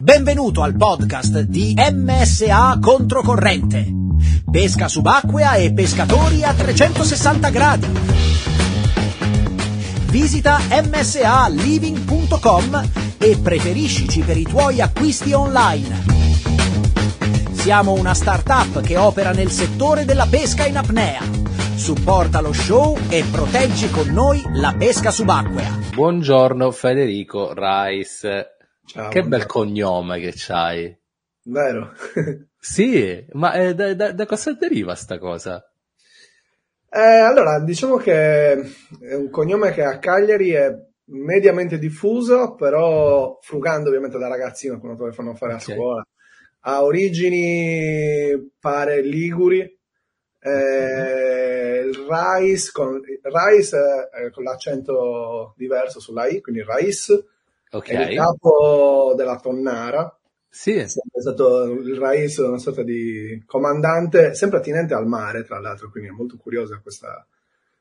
[0.00, 3.84] Benvenuto al podcast di MSA Controcorrente.
[4.48, 7.88] Pesca subacquea e pescatori a 360 gradi.
[10.08, 16.04] Visita msaliving.com e preferiscici per i tuoi acquisti online.
[17.50, 21.22] Siamo una startup che opera nel settore della pesca in apnea.
[21.74, 25.76] Supporta lo show e proteggi con noi la pesca subacquea.
[25.92, 28.57] Buongiorno Federico Rice.
[28.88, 30.96] Ciao, che bel cognome che c'hai.
[31.56, 31.92] Vero?
[32.60, 35.60] Sì, ma eh, da, da- da cosa deriva sta cosa?
[36.90, 40.74] Eh, allora, diciamo che è un cognome che a Cagliari è
[41.10, 45.58] mediamente diffuso, però frugando ovviamente da ragazzino, quando te lo fanno fare a Ok.
[45.58, 46.02] scuola.
[46.60, 49.60] Ha origini, pare, liguri.
[50.40, 57.12] Eh, il Rais con, Rais eh, con l'accento diverso sulla I, quindi Rais,
[57.70, 57.88] Ok.
[57.88, 60.12] è il capo della tonnara.
[60.50, 65.90] Sì, È stato il Rais una sorta di comandante, sempre attinente al mare, tra l'altro,
[65.90, 67.24] quindi è molto curiosa questa,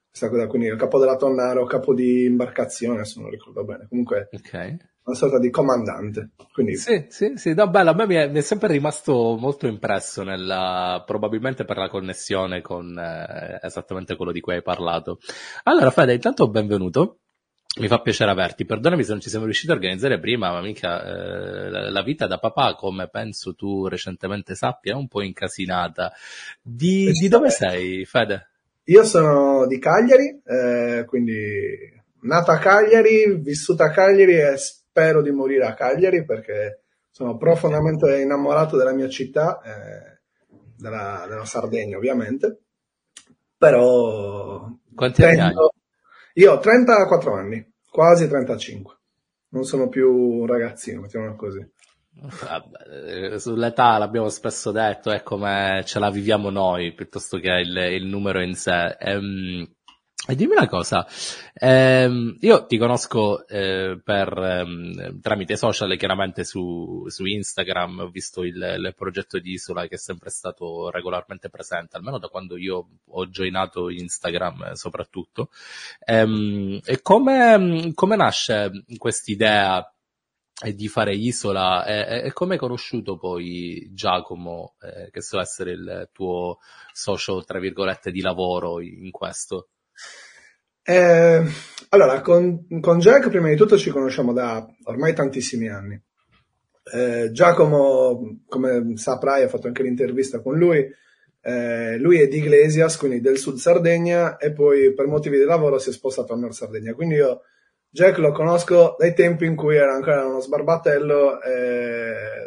[0.10, 0.48] questa cosa.
[0.48, 3.88] Quindi il capo della Tonnara o capo di imbarcazione, se non ricordo bene.
[3.88, 4.76] Comunque, ok.
[5.04, 6.32] una sorta di comandante.
[6.52, 9.66] Quindi, Sì, sì, sì, no, bello, a me mi è, mi è sempre rimasto molto
[9.66, 15.20] impresso nella, probabilmente per la connessione con eh, esattamente quello di cui hai parlato.
[15.64, 17.20] Allora, Fede, intanto benvenuto.
[17.80, 18.66] Mi fa piacere averti.
[18.66, 22.40] Perdonami se non ci siamo riusciti a organizzare prima, ma mica eh, la, vita da
[22.40, 26.12] papà, come penso tu recentemente sappia, è un po' incasinata.
[26.62, 28.50] Di, di dove sei, Fede?
[28.90, 31.36] io sono di Cagliari, eh, quindi
[32.22, 38.22] nato a Cagliari, vissuto a Cagliari e spero di morire a Cagliari perché sono profondamente
[38.22, 40.20] innamorato della mia città, eh,
[40.78, 42.60] della, della Sardegna ovviamente.
[43.58, 45.54] Però Quanti anni hai?
[46.38, 48.96] Io ho 34 anni, quasi 35.
[49.50, 51.68] Non sono più un ragazzino, mettiamola così.
[52.92, 58.06] Eh, sull'età l'abbiamo spesso detto, è come ce la viviamo noi piuttosto che il, il
[58.06, 58.96] numero in sé.
[59.00, 59.68] Ehm,
[60.26, 61.08] e dimmi una cosa,
[61.54, 68.44] ehm, io ti conosco eh, per, ehm, tramite social, chiaramente su, su Instagram, ho visto
[68.44, 72.88] il, il progetto di Isola che è sempre stato regolarmente presente, almeno da quando io
[73.06, 75.50] ho joinato Instagram eh, soprattutto.
[76.04, 79.90] Ehm, e come, come nasce quest'idea
[80.62, 85.40] e di fare Isola e, e- e come hai conosciuto poi Giacomo, eh, che so
[85.40, 86.58] essere il tuo
[86.92, 89.70] socio, tra virgolette, di lavoro in questo?
[90.84, 91.44] Eh,
[91.90, 96.02] allora, con, con Jack prima di tutto ci conosciamo da ormai tantissimi anni.
[96.94, 100.90] Eh, Giacomo, come saprai, ho fatto anche l'intervista con lui.
[101.42, 105.80] eh, lui è di Iglesias, quindi del sud Sardegna, e poi per motivi di lavoro
[105.80, 106.94] si è spostato a nord Sardegna.
[106.94, 107.42] Quindi io
[107.90, 111.50] Jack lo conosco dai tempi in cui era ancora uno sbarbatello, eh,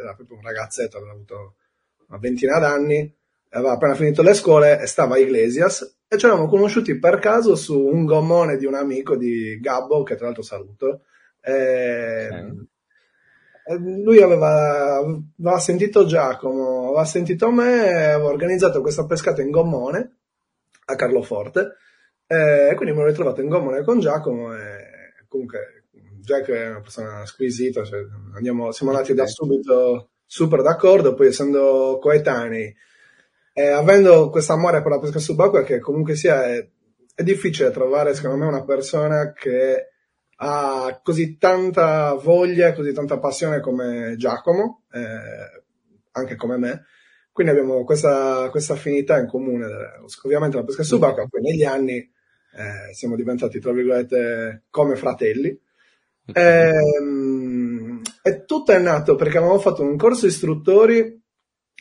[0.01, 1.57] era proprio un ragazzetto, aveva avuto
[2.09, 3.15] una ventina d'anni,
[3.51, 7.55] aveva appena finito le scuole e stava a Iglesias e ci eravamo conosciuti per caso
[7.55, 11.03] su un gommone di un amico di Gabbo, che tra l'altro saluto.
[11.41, 12.29] E
[13.79, 20.17] Lui aveva, aveva sentito Giacomo, aveva sentito me, aveva organizzato questa pescata in gommone
[20.87, 21.77] a Carloforte.
[22.27, 25.85] E quindi mi ero ritrovato in gommone con Giacomo e comunque
[26.23, 28.01] Jack è una persona squisita, cioè
[28.35, 32.75] andiamo- siamo andati da subito super d'accordo, poi essendo coetanei
[33.61, 36.67] e avendo questo amore per la pesca subacquea che comunque sia è,
[37.15, 39.89] è difficile trovare secondo me una persona che
[40.37, 45.63] ha così tanta voglia, così tanta passione come Giacomo, eh,
[46.13, 46.85] anche come me.
[47.31, 51.97] Quindi abbiamo questa, questa affinità in comune, eh, ovviamente la pesca subacquea, poi negli anni
[51.97, 55.59] eh, siamo diventati, tra virgolette, come fratelli.
[56.33, 61.20] Ehm, e tutto è nato perché avevamo fatto un corso istruttori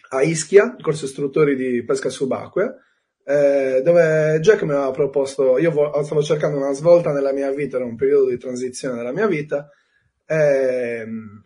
[0.10, 2.76] a Ischia, il corso istruttori di pesca subacquea,
[3.24, 7.78] eh, dove Jack mi aveva proposto, io vo- stavo cercando una svolta nella mia vita,
[7.78, 9.70] era un periodo di transizione della mia vita,
[10.26, 11.44] ehm,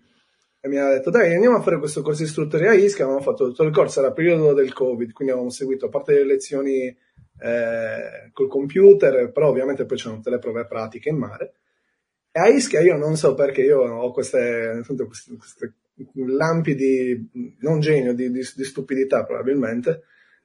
[0.62, 3.48] e mi aveva detto dai andiamo a fare questo corso istruttori a Ischia, avevamo fatto
[3.48, 6.86] tutto il corso, era il periodo del Covid, quindi avevamo seguito a parte le lezioni
[6.86, 11.54] eh, col computer, però ovviamente poi c'erano tutte le prove pratiche in mare.
[12.32, 15.74] E a Ischia io non so perché io ho queste, queste, queste
[16.36, 17.30] lampi di,
[17.60, 20.04] non genio, di, di, di stupidità probabilmente.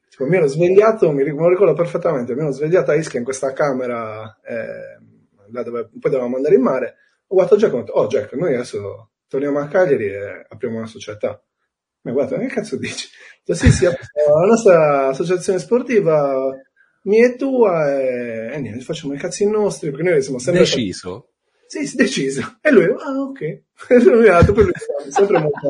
[0.09, 4.39] Tipo, mi ero svegliato, mi, ricordo perfettamente, mi ero svegliato a Ischia in questa camera,
[4.43, 4.99] eh,
[5.51, 6.95] dove poi dovevamo andare in mare.
[7.27, 10.79] Ho guardato Jack e ho detto, oh Jack, noi adesso torniamo a Cagliari e apriamo
[10.79, 11.43] una società.
[12.01, 13.09] Mi ha guardato, che cazzo dici?
[13.45, 16.51] Detto, sì, sì, apriamo la nostra associazione sportiva,
[17.03, 20.63] mia e tua, e, e niente, facciamo i cazzi nostri, perché noi siamo sempre...
[20.63, 21.33] Deciso?
[21.69, 22.59] Sì, deciso.
[22.63, 23.63] E lui, ah, ok.
[24.05, 24.73] Lui mi ha detto, poi lui
[25.11, 25.69] sempre molto,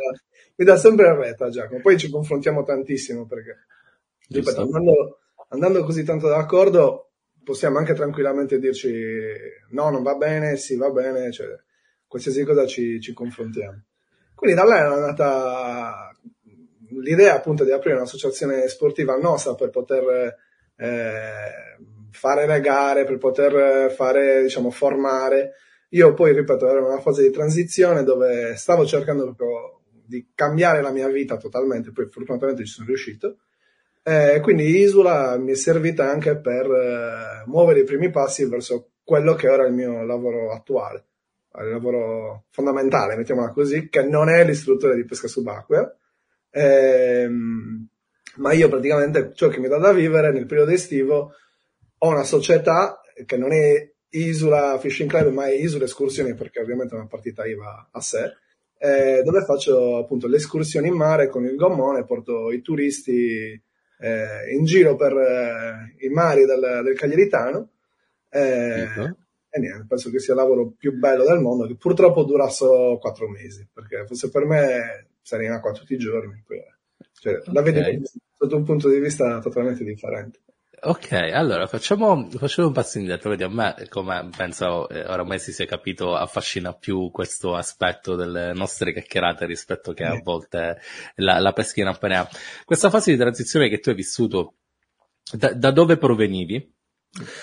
[0.57, 1.81] mi dà sempre retta Giacomo.
[1.81, 3.67] Poi ci confrontiamo tantissimo perché,
[4.29, 5.19] ripeto, andando,
[5.49, 7.11] andando così tanto d'accordo,
[7.45, 8.91] possiamo anche tranquillamente dirci
[9.71, 11.49] no, non va bene, sì, va bene, cioè,
[12.07, 13.85] qualsiasi cosa ci, ci confrontiamo.
[14.35, 16.13] Quindi da là è nata
[16.91, 20.35] l'idea appunto di aprire un'associazione sportiva nostra per poter
[20.77, 21.77] eh,
[22.11, 25.55] fare le gare, per poter fare, diciamo, formare.
[25.91, 30.83] Io poi, ripeto, ero in una fase di transizione dove stavo cercando proprio di cambiare
[30.83, 33.39] la mia vita totalmente, poi fortunatamente ci sono riuscito.
[34.03, 39.35] Eh, quindi Isula mi è servita anche per eh, muovere i primi passi verso quello
[39.35, 41.05] che era il mio lavoro attuale,
[41.59, 45.95] il lavoro fondamentale, mettiamola così, che non è l'istruttore di pesca subacquea,
[46.51, 47.89] ehm,
[48.37, 51.33] ma io praticamente ciò che mi dà da vivere nel periodo estivo
[51.99, 56.95] ho una società che non è Isula Fishing Club, ma è Isula Escursioni, perché ovviamente
[56.95, 58.33] è una partita IVA a sé,
[58.79, 63.61] eh, dove faccio appunto le escursioni in mare con il gommone, porto i turisti
[64.01, 67.71] eh, in giro per eh, i mari del, del Cagliaritano.
[68.31, 69.17] Eh, uh-huh.
[69.51, 72.99] E niente, penso che sia il lavoro più bello del mondo, che purtroppo dura solo
[72.99, 76.45] quattro mesi, perché fosse per me sarei in acqua tutti i giorni.
[77.21, 77.53] Cioè, okay.
[77.55, 77.81] La vedo
[78.37, 80.41] sotto un punto di vista totalmente differente.
[80.81, 85.53] Ok, allora facciamo, facciamo un passo indietro, vedi a me, come penso eh, oramai si
[85.53, 90.79] sia capito, affascina più questo aspetto delle nostre chiacchierate rispetto che a volte
[91.17, 92.29] la, la pesca in apnea.
[92.65, 94.55] Questa fase di transizione che tu hai vissuto,
[95.33, 96.75] da, da dove provenivi?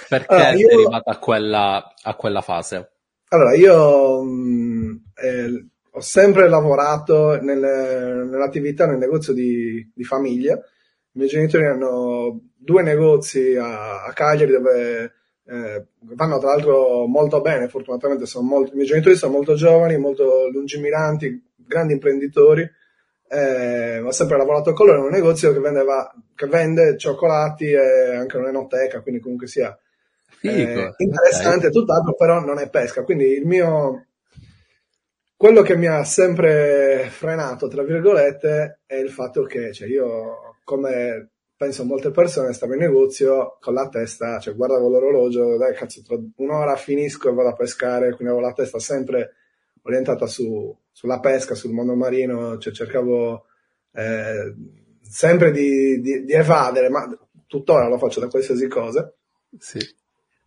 [0.08, 0.68] Perché allora, io...
[0.68, 2.92] sei arrivata a quella, a quella fase?
[3.30, 10.60] Allora, io mh, mm, eh, ho sempre lavorato nelle, nell'attività nel negozio di, di famiglia,
[11.16, 15.14] i miei genitori hanno due negozi a, a Cagliari dove
[15.48, 19.98] eh, vanno tra l'altro molto bene, fortunatamente sono molto, i miei genitori sono molto giovani,
[19.98, 22.70] molto lungimiranti, grandi imprenditori.
[23.28, 28.16] Eh, ho sempre lavorato con loro in un negozio che, vendeva, che vende cioccolati e
[28.16, 29.76] anche un'enoteca, quindi comunque sia
[30.42, 31.72] eh, interessante, okay.
[31.72, 33.04] tutt'altro, però non è pesca.
[33.04, 34.08] Quindi il mio
[35.38, 41.30] quello che mi ha sempre frenato, tra virgolette, è il fatto che cioè, io come
[41.56, 46.18] penso molte persone, stavo in negozio con la testa, cioè guardavo l'orologio, dai cazzo, tra
[46.36, 49.36] un'ora finisco e vado a pescare, quindi avevo la testa sempre
[49.84, 53.46] orientata su, sulla pesca, sul mondo marino, cioè cercavo
[53.94, 54.54] eh,
[55.02, 57.08] sempre di, di, di, evadere, ma
[57.48, 59.14] tuttora lo faccio da qualsiasi cosa.
[59.58, 59.80] Sì.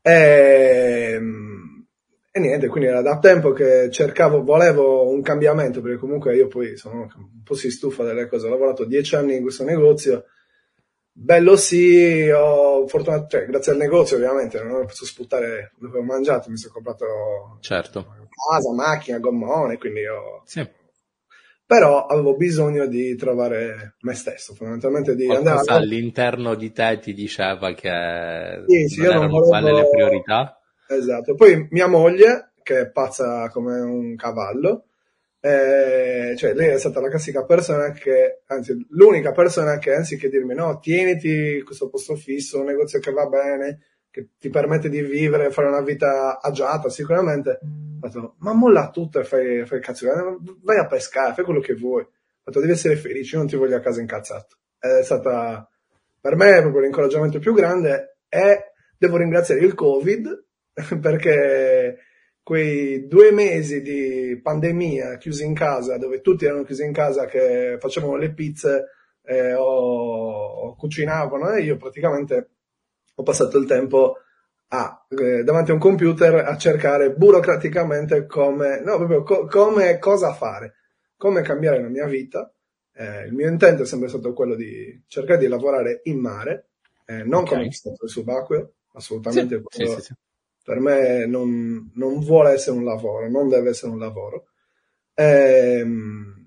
[0.03, 1.78] E, ehm,
[2.39, 6.77] e niente, quindi era da tempo che cercavo, volevo un cambiamento, perché comunque io poi
[6.77, 10.25] sono un po' si stufa delle cose, ho lavorato dieci anni in questo negozio,
[11.13, 16.49] bello sì, ho fortuna, cioè, grazie al negozio ovviamente, non potuto sputtare dove ho mangiato,
[16.49, 18.07] mi sono comprato certo.
[18.51, 20.43] casa, macchina, gommone, quindi ho...
[20.45, 20.77] Sì.
[21.67, 25.79] Però avevo bisogno di trovare me stesso, fondamentalmente di Qualcosa andare...
[25.79, 29.49] all'interno di te ti diceva che sì, sì, non erano volevo...
[29.49, 30.58] quelle le priorità?
[30.89, 31.35] Esatto.
[31.35, 34.85] Poi mia moglie, che è pazza come un cavallo,
[35.41, 40.55] eh, cioè lei è stata la classica persona che, anzi l'unica persona che anziché dirmi
[40.55, 43.81] no, tieniti questo posto fisso, un negozio che va bene,
[44.11, 47.61] che ti permette di vivere, fare una vita agiata sicuramente,
[48.01, 50.09] ho detto, ma molla tutto e fai, fai cazzo,
[50.63, 52.09] vai a pescare, fai quello che vuoi, ho
[52.45, 54.57] detto, devi essere felice, io non ti voglio a casa incazzato.
[54.79, 55.69] È stata
[56.21, 60.47] per me proprio l'incoraggiamento più grande e devo ringraziare il Covid
[61.01, 61.99] perché
[62.43, 67.77] quei due mesi di pandemia chiusi in casa, dove tutti erano chiusi in casa, che
[67.79, 68.87] facevano le pizze
[69.23, 72.51] eh, o, o, cucinavano, e io praticamente
[73.15, 74.17] ho passato il tempo
[74.69, 80.33] a, eh, davanti a un computer a cercare burocraticamente come, no, proprio co- come cosa
[80.33, 80.77] fare,
[81.17, 82.51] come cambiare la mia vita.
[82.95, 86.71] Eh, il mio intento è sempre stato quello di cercare di lavorare in mare,
[87.05, 87.59] eh, non okay.
[87.59, 89.63] come stato subacqueo, assolutamente.
[89.69, 90.15] Sì, sì, sì,
[90.69, 94.49] per me non, non, vuole essere un lavoro, non deve essere un lavoro,
[95.15, 96.47] ehm,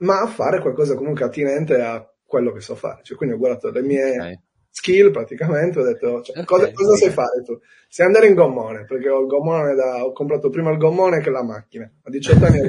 [0.00, 3.00] ma a fare qualcosa comunque attinente a quello che so fare.
[3.02, 4.40] Cioè, quindi ho guardato le mie okay.
[4.68, 7.58] skill praticamente, ho detto cioè, okay, cosa, cosa sai fare tu?
[7.88, 11.30] Sai andare in gommone, perché ho il gommone da, ho comprato prima il gommone che
[11.30, 12.60] la macchina, a 18 anni.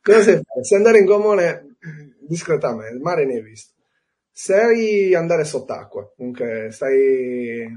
[0.00, 0.64] cosa sai fare?
[0.64, 1.76] Sai andare in gommone
[2.20, 3.74] discretamente, il mare ne hai visto.
[4.32, 7.68] Sai andare sott'acqua, comunque stai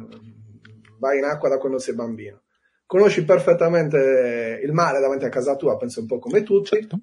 [1.00, 2.42] vai in acqua da quando sei bambino.
[2.86, 6.70] Conosci perfettamente il mare davanti a casa tua, penso un po' come tutti.
[6.70, 7.00] Certo.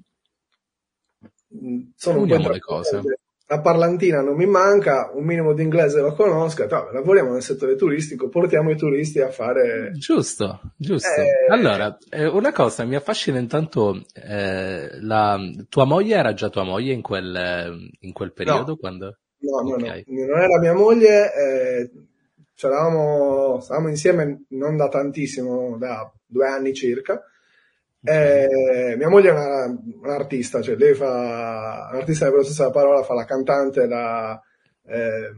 [1.63, 3.01] Mm, sono Uniamo le cose.
[3.47, 7.77] la parlantina non mi manca, un minimo di inglese lo conosco, no, lavoriamo nel settore
[7.77, 9.93] turistico, portiamo i turisti a fare...
[9.93, 11.09] Giusto, giusto.
[11.21, 11.53] Eh...
[11.53, 15.39] Allora, eh, una cosa mi affascina intanto, eh, la...
[15.69, 18.71] tua moglie era già tua moglie in quel, in quel periodo?
[18.73, 18.77] No.
[18.77, 19.19] Quando...
[19.39, 20.05] No, no, okay.
[20.07, 21.91] no, non era mia moglie, eh,
[22.69, 27.23] stavamo insieme non da tantissimo, da due anni circa,
[28.07, 33.25] eh, mia moglie è una, un'artista, cioè lei fa un'artista nella stessa parola, fa la
[33.25, 34.39] cantante, la,
[34.87, 35.33] eh,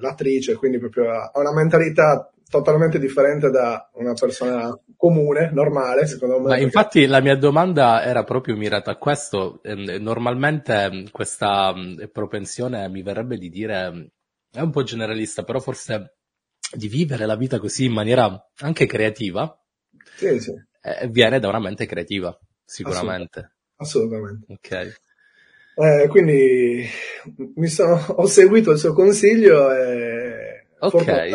[0.00, 6.48] l'attrice, quindi proprio ha una mentalità totalmente differente da una persona comune, normale, secondo me.
[6.48, 9.60] Ma infatti la mia domanda era proprio mirata a questo.
[9.62, 14.10] Ehm, normalmente ehm, questa ehm, propensione mi verrebbe di dire,
[14.52, 16.16] è un po' generalista, però forse
[16.72, 19.54] di vivere la vita così in maniera anche creativa.
[20.16, 23.52] Sì, sì eh, viene da una mente creativa, sicuramente.
[23.76, 24.52] Assolutamente.
[24.52, 24.98] Ok.
[25.76, 26.86] Eh, quindi
[27.64, 31.32] sono, ho seguito il suo consiglio e okay.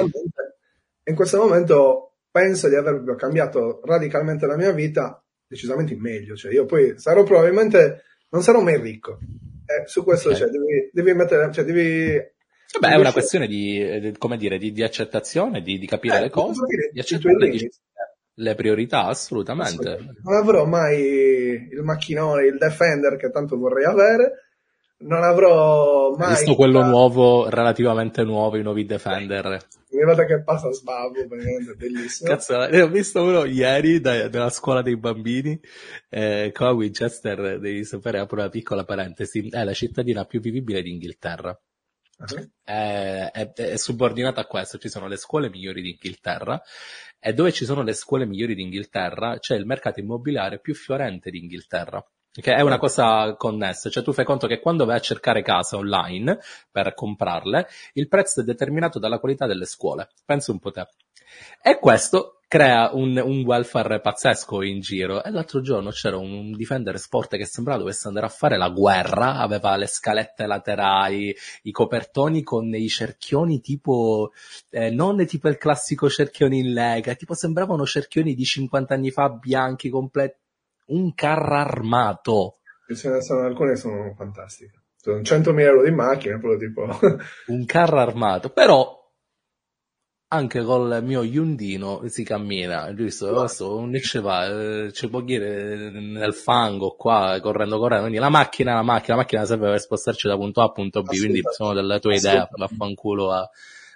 [1.06, 6.36] in questo momento penso di aver cambiato radicalmente la mia vita decisamente in meglio.
[6.36, 9.20] Cioè, io poi sarò probabilmente, non sarò mai ricco.
[9.66, 10.42] Eh, su questo okay.
[10.42, 12.34] cioè, devi, devi mettere, cioè, devi
[12.80, 16.30] Vabbè, è una questione di, come dire, di, di accettazione, di, di capire eh, le
[16.30, 17.70] cose, di accettare di,
[18.36, 19.98] le priorità, assolutamente.
[20.24, 21.00] Non avrò mai
[21.72, 24.40] il macchinone, il Defender che tanto vorrei avere.
[24.98, 26.30] Non avrò mai.
[26.30, 26.88] Hai visto quello la...
[26.88, 29.46] nuovo, relativamente nuovo, i nuovi Defender.
[29.46, 32.30] Ogni volta che passa sbavo, veramente bellissimo.
[32.30, 35.58] Cazzo, ne ho visto uno ieri da, della scuola dei bambini.
[36.10, 40.82] Eh, qua a Winchester, devi sapere, apro una piccola parentesi, è la cittadina più vivibile
[40.82, 41.58] d'Inghilterra.
[42.18, 42.50] Uh-huh.
[42.64, 46.62] È, è, è, subordinata a questo, ci sono le scuole migliori d'Inghilterra
[47.20, 52.06] e dove ci sono le scuole migliori d'Inghilterra c'è il mercato immobiliare più fiorente d'Inghilterra.
[52.32, 55.78] Che è una cosa connessa, cioè tu fai conto che quando vai a cercare casa
[55.78, 56.38] online
[56.70, 60.10] per comprarle, il prezzo è determinato dalla qualità delle scuole.
[60.26, 60.86] Pensa un po' te.
[61.62, 65.24] E questo crea un, un, welfare pazzesco in giro.
[65.24, 69.38] E l'altro giorno c'era un difendere sport che sembrava dovesse andare a fare la guerra,
[69.38, 74.32] aveva le scalette laterali, i copertoni con i cerchioni tipo,
[74.70, 79.30] eh, non tipo il classico cerchione in lega, tipo sembravano cerchioni di 50 anni fa
[79.30, 80.38] bianchi completi.
[80.88, 82.58] Un carro armato.
[82.96, 84.84] Ce ne sono alcune sono fantastiche.
[84.96, 87.00] Sono 100.000 euro di macchina, proprio tipo.
[87.48, 88.50] un carro armato.
[88.50, 89.05] Però
[90.28, 93.38] anche col mio Yundino si cammina, giusto?
[93.38, 98.74] Adesso non ci va, ci può dire nel fango qua, correndo, correndo, quindi la macchina,
[98.74, 101.74] la macchina, la macchina serve per spostarci da punto A a punto B, quindi sono
[101.74, 103.50] delle tue idee, vaffanculo a,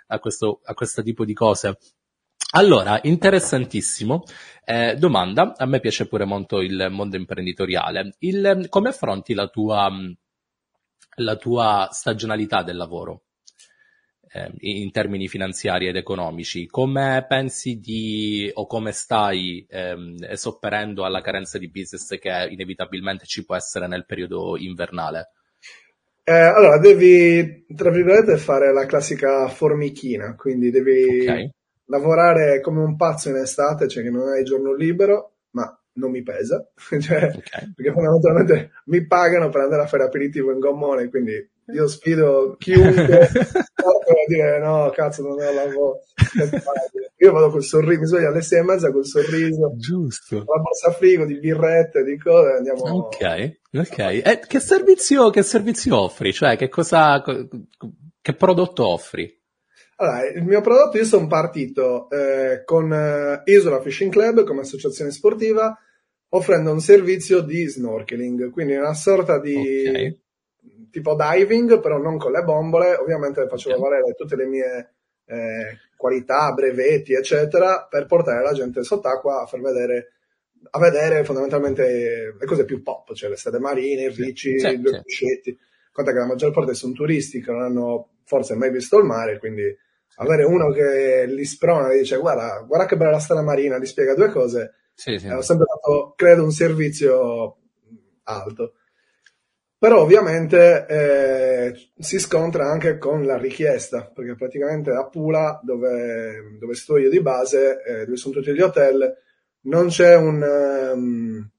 [0.07, 1.77] a questo, a questo tipo di cose.
[2.51, 4.23] Allora, interessantissimo.
[4.65, 8.15] Eh, domanda, a me piace pure molto il mondo imprenditoriale.
[8.19, 9.87] Il, come affronti la tua,
[11.17, 13.21] la tua stagionalità del lavoro?
[14.31, 16.67] Eh, in termini finanziari ed economici.
[16.67, 23.45] Come pensi di o come stai ehm, sopperendo alla carenza di business che inevitabilmente ci
[23.45, 25.31] può essere nel periodo invernale?
[26.23, 31.49] Eh, allora, devi, tra virgolette, fare la classica formichina, quindi devi okay.
[31.85, 36.21] lavorare come un pazzo in estate, cioè che non hai giorno libero, ma non mi
[36.21, 36.63] pesa,
[36.99, 37.73] cioè, okay.
[37.73, 41.33] perché fondamentalmente mi pagano per andare a fare aperitivo in gommone, quindi
[41.73, 43.29] io sfido chiunque
[44.09, 45.99] a dire no, cazzo, non è lavoro.
[47.17, 49.73] Io vado col sorriso, mi sveglio alle sei e mezza col sorriso.
[49.75, 50.37] Giusto.
[50.37, 52.81] La borsa frigo di birrette, di cose, andiamo.
[52.81, 53.97] Ok, ok.
[53.97, 56.33] E che servizio, che servizio offri?
[56.33, 59.37] Cioè, che cosa, che prodotto offri?
[59.97, 65.11] Allora, il mio prodotto, io sono partito eh, con eh, Isola Fishing Club come associazione
[65.11, 65.77] sportiva,
[66.29, 70.19] offrendo un servizio di snorkeling, quindi una sorta di okay
[70.89, 73.89] tipo diving, però non con le bombole, ovviamente facevo okay.
[73.89, 74.93] valere tutte le mie
[75.25, 80.13] eh, qualità, brevetti, eccetera, per portare la gente sott'acqua a far vedere
[80.71, 84.81] a vedere fondamentalmente le cose più pop, cioè le strade marine, i ricci, sì, i
[84.81, 85.57] due pescetti.
[85.91, 89.39] Conta che la maggior parte sono turisti che non hanno forse mai visto il mare,
[89.39, 89.63] quindi
[90.17, 93.85] avere uno che li sprona e dice guarda, guarda che bella la strada marina, gli
[93.85, 95.27] spiega due cose, sì, sì.
[95.27, 97.57] ho sempre dato, credo, un servizio
[98.23, 98.73] alto.
[99.79, 106.73] Però ovviamente eh, si scontra anche con la richiesta, perché praticamente a Pula, dove, dove
[106.75, 109.15] sto io di base, eh, dove sono tutti gli hotel,
[109.61, 111.49] non c'è un, um,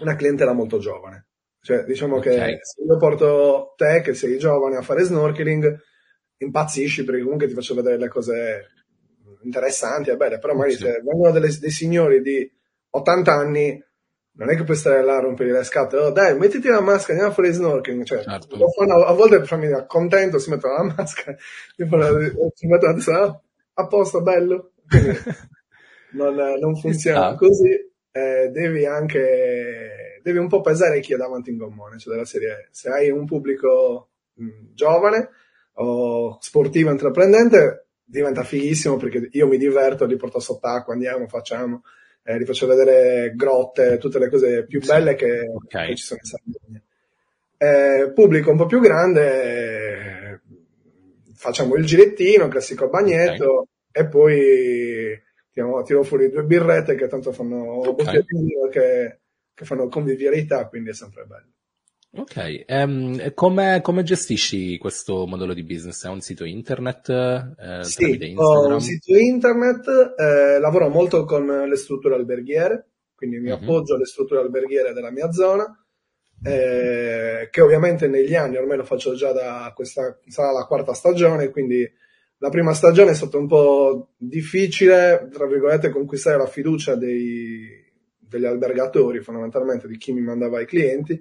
[0.00, 1.28] una clientela molto giovane.
[1.62, 2.56] Cioè, diciamo okay.
[2.56, 5.80] che se io porto te, che sei giovane, a fare snorkeling,
[6.36, 8.66] impazzisci perché comunque ti faccio vedere le cose
[9.44, 10.82] interessanti e belle, però magari sì.
[10.82, 12.50] se vengono delle, dei signori di
[12.90, 13.82] 80 anni
[14.34, 17.12] non è che puoi stare là a rompere le scatole, oh, dai, mettiti la maschera,
[17.12, 18.56] andiamo a fare snorkeling, cioè, Certo.
[18.70, 21.36] fanno, a volte fammi contento, si mettono la maschera,
[21.76, 23.40] si mettono la testa, "Ah,
[23.74, 24.72] a posto, bello.
[26.14, 27.34] Non, non funziona sta.
[27.36, 27.70] così,
[28.10, 32.68] eh, devi anche, devi un po' pesare chi è davanti in gommone, cioè della serie,
[32.70, 35.30] se hai un pubblico mh, giovane
[35.76, 41.82] o sportivo intraprendente, diventa fighissimo perché io mi diverto, li porto sott'acqua, andiamo, facciamo,
[42.24, 45.86] eh, li faccio vedere grotte, tutte le cose più belle che, Ok.
[45.86, 46.82] che ci sono in Sardegna.
[47.56, 50.40] Eh, pubblico un po' più grande, eh,
[51.34, 55.20] facciamo il girettino, classico bagnetto, e poi
[55.52, 57.94] tiriamo, tiro fuori due birrette che tanto fanno Ok.
[57.94, 59.18] bottiglie di vino che,
[59.54, 61.51] che fanno convivialità, quindi è sempre bello.
[62.14, 66.04] Ok, e come, come gestisci questo modello di business?
[66.04, 67.08] È un sito internet?
[67.08, 73.50] Eh, Sì, ho un sito internet, eh, lavoro molto con le strutture alberghiere, quindi mi
[73.50, 73.58] Mhm.
[73.58, 75.64] appoggio alle strutture alberghiere della mia zona,
[76.44, 81.50] eh, che ovviamente negli anni, ormai lo faccio già da questa, sarà la quarta stagione,
[81.50, 81.88] quindi
[82.38, 87.80] la prima stagione è stata un po' difficile, tra virgolette, conquistare la fiducia dei-
[88.18, 91.20] degli albergatori, fondamentalmente di chi mi mandava i clienti,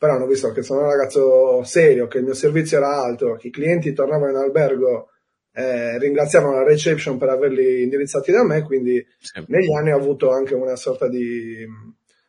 [0.00, 3.48] però hanno visto che sono un ragazzo serio, che il mio servizio era alto, che
[3.48, 5.10] i clienti tornavano in albergo,
[5.52, 9.44] eh, ringraziavano la reception per averli indirizzati da me, quindi Sì.
[9.48, 11.66] negli anni ho avuto anche una sorta di,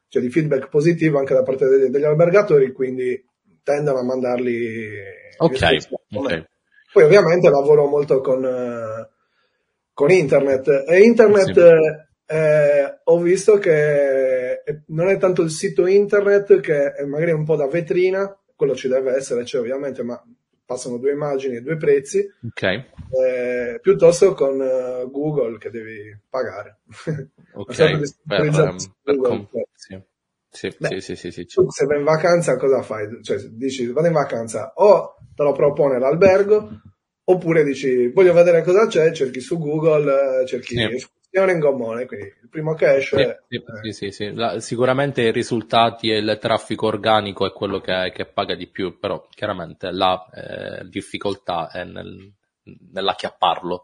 [0.09, 3.23] cioè, di feedback positivo anche da parte degli, degli albergatori, quindi
[3.63, 4.97] tendono a mandarli
[5.37, 6.19] Ok, iscritti a me.
[6.19, 6.45] ok.
[6.91, 9.09] Poi ovviamente lavoro molto con, eh,
[9.93, 12.35] con internet e internet Sì.
[12.35, 14.40] eh, ho visto che
[14.87, 18.87] non è tanto il sito internet che è magari un po' da vetrina, quello ci
[18.87, 20.21] deve essere, c'è ovviamente, ma
[20.65, 26.79] passano due immagini e due prezzi, Ok, eh, piuttosto con eh, Google che devi pagare.
[27.53, 27.75] ok.
[28.25, 29.99] Per, ehm, per com- sì.
[30.53, 33.07] Sì, Beh, sì, sì, sì, sì, Tu se vai in vacanza cosa fai?
[33.23, 36.69] Cioè, dici vado in vacanza o te lo propone l'albergo
[37.23, 41.07] oppure dici voglio vedere cosa c'è, cerchi su Google, eh, cerchi Sì.
[41.31, 43.39] In gommone, quindi il primo che esce Sì, eh,
[43.81, 44.33] sì, sì, sì.
[44.33, 48.97] La- sicuramente i risultati e il traffico organico è quello che, che paga di più,
[48.99, 52.31] però chiaramente la eh, difficoltà è nel,
[52.91, 53.83] nell'acchiapparlo,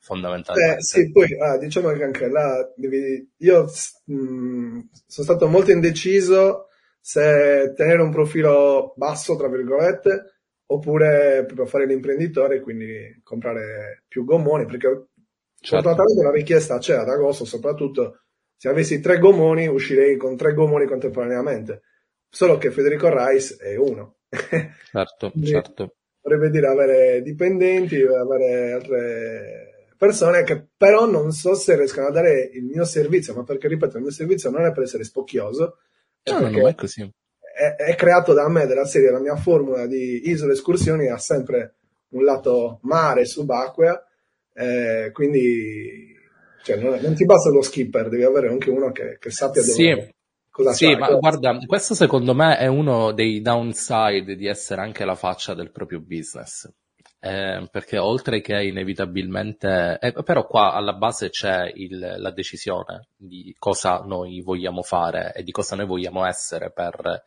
[0.00, 0.76] fondamentalmente.
[0.78, 6.68] Eh, sì, poi ah, diciamo che anche là devi- io mh, sono stato molto indeciso
[7.00, 14.24] se tenere un profilo basso, tra virgolette, oppure proprio fare l'imprenditore e quindi comprare più
[14.24, 15.07] gommoni, perché
[15.60, 15.88] Certo.
[15.90, 18.22] fortunatamente la richiesta c'è ad agosto, soprattutto
[18.56, 21.82] se avessi tre gommoni uscirei con tre gommoni contemporaneamente,
[22.28, 24.16] solo che Federico Rice è uno.
[24.90, 25.94] Certo, certo.
[26.22, 32.50] vorrebbe dire avere dipendenti, avere altre persone che però non so se riescono a dare
[32.52, 35.78] il mio servizio, ma perché ripeto, il mio servizio non è per essere spocchioso,
[36.22, 37.10] è No, no, è così.
[37.54, 41.76] è, è creato da me, della serie, la mia formula di isole escursioni ha sempre
[42.10, 44.02] un lato mare, subacquea,
[44.58, 46.14] eh, quindi
[46.62, 49.72] cioè, non, non ti basta lo skipper, devi avere anche uno che, che sappia dove,
[49.72, 50.10] Sì.
[50.50, 55.14] cosa Sì, ma guarda, questo secondo me è uno dei downside di essere anche la
[55.14, 56.68] faccia del proprio business.
[57.20, 63.54] Eh, perché oltre che inevitabilmente, eh, però qua alla base c'è il- la decisione di
[63.58, 67.22] cosa noi vogliamo fare e di cosa noi vogliamo essere per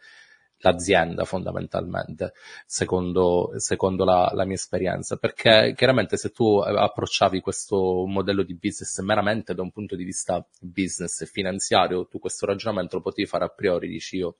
[0.61, 2.33] l'azienda fondamentalmente,
[2.65, 5.17] secondo, secondo la, la mia esperienza.
[5.17, 10.03] Perché chiaramente se tu eh, approcciavi questo modello di business meramente da un punto di
[10.03, 14.37] vista business e finanziario, tu questo ragionamento lo potevi fare a priori, dici io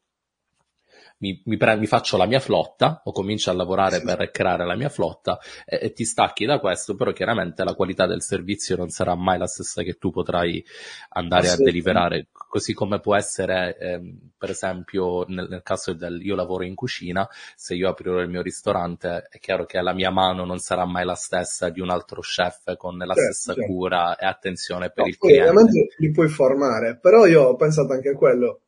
[1.21, 4.03] mi, mi, pre- mi faccio la mia flotta o comincio a lavorare Sì.
[4.03, 8.05] per creare la mia flotta e, e ti stacchi da questo, però chiaramente la qualità
[8.05, 10.63] del servizio non sarà mai la stessa che tu potrai
[11.09, 16.35] andare a deliberare, così come può essere, ehm, per esempio, nel, nel caso del io
[16.35, 20.45] lavoro in cucina, se io aprirò il mio ristorante, è chiaro che la mia mano
[20.45, 23.71] non sarà mai la stessa di un altro chef con la Certo, stessa certo.
[23.71, 25.39] cura e attenzione per No, il poi cliente.
[25.39, 28.61] ovviamente li puoi formare, però io ho pensato anche a quello.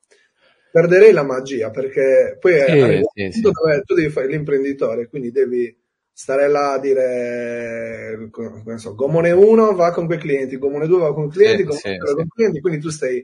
[0.74, 3.42] Perderei la magia perché poi un sì, sì.
[3.42, 5.72] tu devi fare l'imprenditore, quindi devi
[6.12, 8.30] stare là a dire,
[8.78, 11.98] so, Gomone 1 va con quei clienti, Gomone 2 va con clienti, Gomone sì, 3
[12.00, 13.24] va con clienti, quindi tu stai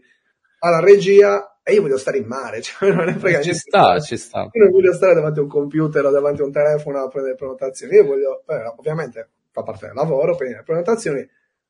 [0.59, 3.65] alla regia e io voglio stare in mare, cioè non ne frega Ci niente.
[3.67, 4.47] sta, ci sta.
[4.51, 7.35] Io non voglio stare davanti a un computer o davanti a un telefono a prendere
[7.35, 11.27] prenotazioni, io voglio, eh, ovviamente fa parte del lavoro, prendere prenotazioni,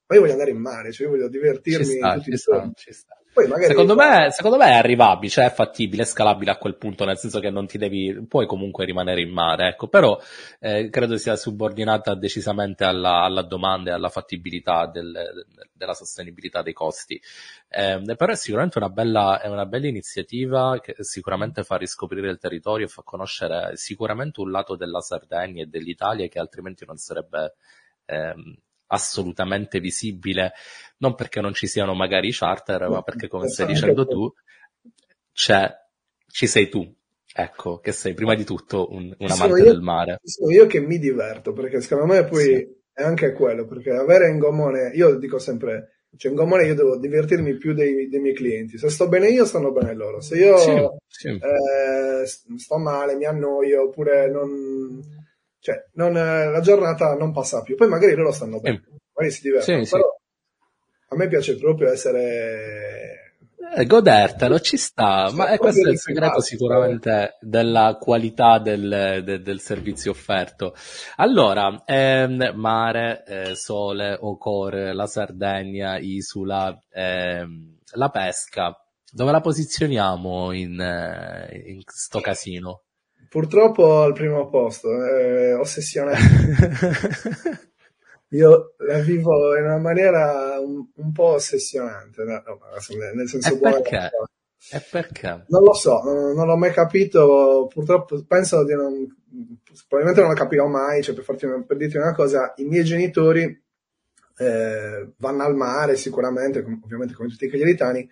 [0.07, 2.37] ma io voglio andare in mare, cioè io voglio Ci divertirmi sta, tutti ci i
[2.37, 2.71] giorni.
[2.75, 3.18] ci sta.
[3.67, 7.17] Secondo, me, secondo me è arrivabile, cioè è fattibile, è scalabile a quel punto, nel
[7.17, 10.19] senso che non ti devi, puoi comunque rimanere in mare, ecco, però
[10.59, 16.73] eh, credo sia subordinata decisamente alla, alla domanda e alla fattibilità del, della sostenibilità dei
[16.73, 17.21] costi.
[17.67, 22.37] Eh, però è sicuramente una bella, è una bella iniziativa che sicuramente fa riscoprire il
[22.37, 27.55] territorio e fa conoscere sicuramente un lato della Sardegna e dell'Italia che altrimenti non sarebbe
[28.05, 28.55] ehm,
[28.89, 30.53] assolutamente visibile,
[30.97, 34.31] non perché non ci siano magari charter, ma perché come stai dicendo tu,
[35.31, 35.71] c'è,
[36.27, 36.91] ci sei tu,
[37.33, 40.19] ecco, che sei prima di tutto un, un amante io, del mare.
[40.23, 42.67] Sono io che mi diverto, perché secondo me poi sì.
[42.93, 46.97] è anche quello, perché avere in gommone, io dico sempre, cioè in gommone io devo
[46.97, 50.57] divertirmi più dei, dei, miei clienti, se sto bene io stanno bene loro, se io
[50.57, 50.73] sì,
[51.07, 51.27] sì.
[51.27, 55.18] Eh, sto male, mi annoio, oppure non
[55.59, 57.75] cioè, non, la giornata non passa più.
[57.75, 58.99] Poi magari loro stanno bene, eh.
[59.13, 60.55] magari si divertono, sì, però sì.
[61.09, 63.23] a me piace proprio essere...
[63.75, 69.41] Eh, godertelo, ci sta, ma è questo è il segreto sicuramente della qualità del, de,
[69.41, 70.73] del servizio offerto.
[71.17, 78.75] Allora, ehm, mare, eh, sole, Ocore, la Sardegna, Isula, ehm, la pesca,
[79.11, 82.85] dove la posizioniamo in, eh, in sto casino?
[83.29, 87.67] Purtroppo al primo posto, eh, ossessionante.
[88.29, 92.41] Io la vivo in una maniera un, un po' ossessionante, no,
[93.13, 93.81] nel senso buono.
[94.71, 95.45] E perché?
[95.47, 99.07] Non lo so, non, non, l'ho mai capito, purtroppo penso di non,
[99.87, 103.63] probabilmente non lo capirò mai, cioè per, farti, per dirti una cosa, i miei genitori
[104.37, 108.07] eh, vanno al mare sicuramente, ovviamente come tutti i cagliaritani,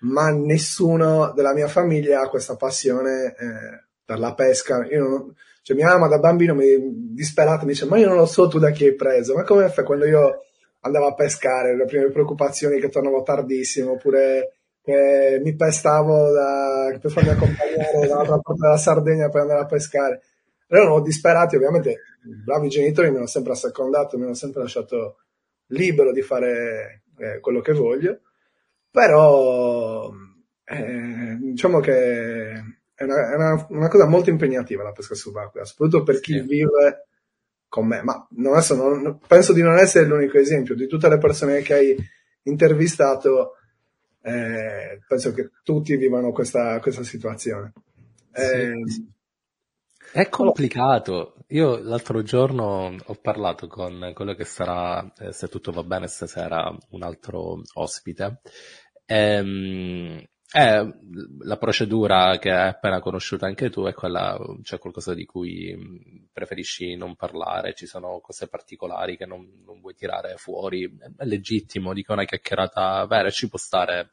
[0.00, 4.86] ma nessuno della mia famiglia ha questa passione eh, per la pesca.
[4.86, 8.26] Io non, cioè, mia mamma da bambino mi disperata mi dice: Ma io non lo
[8.26, 9.34] so tu da chi hai preso.
[9.34, 10.44] Ma come fai quando io
[10.80, 11.76] andavo a pescare?
[11.76, 18.38] Le prime preoccupazioni che tornavo tardissimo, oppure che mi pestavo da, per farmi accompagnare dall'altra
[18.38, 20.22] parte della Sardegna per andare a pescare.
[20.66, 22.00] Erano disperati, ovviamente,
[22.44, 25.18] bravi genitori mi hanno sempre assecondato, mi hanno sempre lasciato
[25.66, 28.20] libero di fare eh, quello che voglio,
[28.90, 30.10] però
[30.64, 36.02] eh, diciamo che è, una, è una, una, cosa molto impegnativa la pesca subacquea, soprattutto
[36.02, 36.40] per chi sì.
[36.40, 37.06] vive
[37.68, 38.02] con me.
[38.02, 40.74] Ma non, adesso non, penso di non essere l'unico esempio.
[40.74, 41.96] Di tutte le persone che hai
[42.42, 43.56] intervistato,
[44.22, 47.72] eh, penso che tutti vivano questa, questa situazione.
[48.32, 48.74] Eh,
[50.12, 51.36] È complicato.
[51.48, 56.74] Io l'altro giorno ho parlato con quello che sarà, eh, se tutto va bene stasera,
[56.90, 58.40] un altro ospite.
[59.06, 60.22] Ehm,
[60.54, 60.94] eh,
[61.40, 66.94] la procedura che hai appena conosciuto anche tu è quella, c'è qualcosa di cui preferisci
[66.94, 70.84] non parlare, ci sono cose particolari che non, non vuoi tirare fuori,
[71.16, 74.10] è legittimo, dico una chiacchierata vera, ci può stare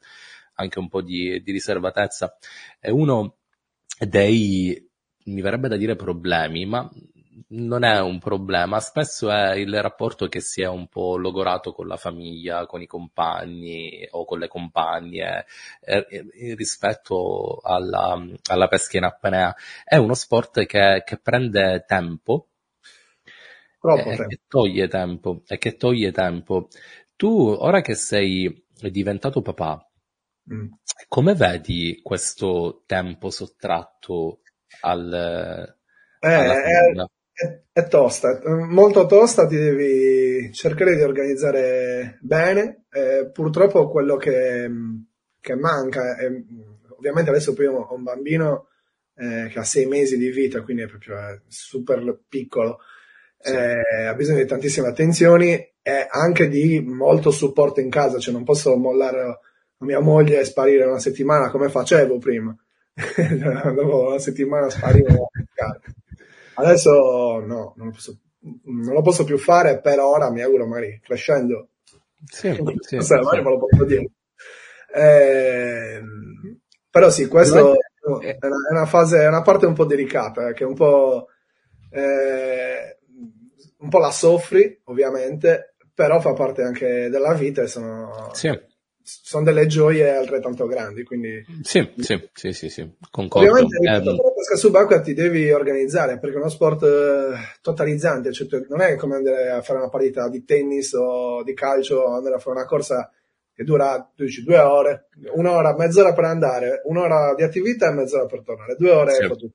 [0.54, 2.36] anche un po' di, di riservatezza.
[2.78, 3.36] È uno
[3.98, 4.88] dei,
[5.24, 6.88] mi verrebbe da dire problemi, ma
[7.48, 11.86] non è un problema, spesso è il rapporto che si è un po' logorato con
[11.86, 15.46] la famiglia, con i compagni o con le compagne
[15.80, 19.54] eh, eh rispetto alla, alla, pesca in apnea.
[19.84, 22.48] È uno sport che, che prende tempo,
[23.78, 24.26] Troppo e, tempo.
[24.26, 26.68] che toglie tempo e che toglie tempo.
[27.16, 29.86] Tu, ora che sei diventato papà,
[30.52, 30.66] mm.
[31.08, 34.40] come vedi questo tempo sottratto
[34.80, 35.76] al,
[36.20, 37.08] eh, alla
[37.40, 42.84] è, è, tosta, molto tosta, ti devi cercare di organizzare bene.
[42.90, 44.70] Eh, purtroppo quello che,
[45.40, 46.26] che manca, è,
[46.96, 48.68] ovviamente adesso poi ho un bambino
[49.16, 52.80] eh, che ha sei mesi di vita, quindi è proprio eh, super piccolo,
[53.38, 53.54] sì.
[53.54, 58.44] Eh, ha bisogno di tantissime attenzioni e anche di molto supporto in casa, cioè non
[58.44, 59.38] posso mollare
[59.78, 62.54] mia moglie e sparire una settimana come facevo prima.
[63.74, 65.30] Dopo una settimana sparivo.
[66.54, 71.00] Adesso no, non lo, posso, non lo posso più fare per ora, mi auguro magari
[71.02, 71.68] crescendo.
[72.24, 74.10] Sì, sì, sì, magari me lo posso dire.
[74.92, 76.02] Eh,
[76.90, 77.60] però sì, questo è
[78.08, 78.38] una, è
[78.70, 81.28] una, fase, è una parte un po' delicata, eh, che un po',
[81.90, 82.98] eh,
[83.78, 88.68] un po' la soffri, ovviamente, però fa parte anche della vita e sono, sì
[89.02, 91.02] sono delle gioie altrettanto grandi.
[91.02, 91.44] Quindi...
[91.62, 92.96] Sì, sì, sì, sì, sì.
[93.10, 93.50] concordo.
[93.50, 98.48] Ovviamente, per la pesca subacquea ti devi organizzare perché è uno sport eh, totalizzante, cioè,
[98.68, 102.38] non è come andare a fare una partita di tennis o di calcio, andare a
[102.38, 103.10] fare una corsa
[103.52, 108.42] che dura dici, due ore, un'ora, mezz'ora per andare, un'ora di attività e mezz'ora per
[108.42, 109.26] tornare, due ore sì.
[109.26, 109.50] tutto.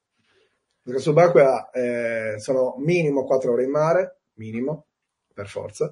[0.83, 4.85] Perché subacquea eh, sono minimo quattro ore in mare, minimo,
[5.33, 5.91] per forza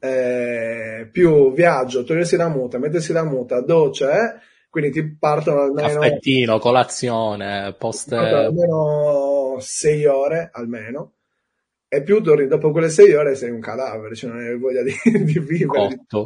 [0.00, 6.00] eh, più viaggio, togliersi la muta, mettersi la muta, doccia, eh, quindi ti partono almeno...
[6.00, 8.12] Caffettino, colazione, post...
[8.12, 11.14] almeno sei ore, almeno.
[11.88, 14.92] E più torni dopo quelle sei ore sei un cadavere, cioè non hai voglia di,
[15.24, 15.88] di vivere.
[15.88, 16.16] Di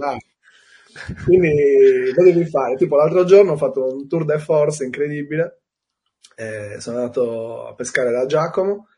[1.24, 2.76] quindi lo devi fare.
[2.76, 5.62] Tipo l'altro giorno ho fatto un tour de force incredibile.
[6.36, 8.88] Eh, sono andato a pescare da Giacomo,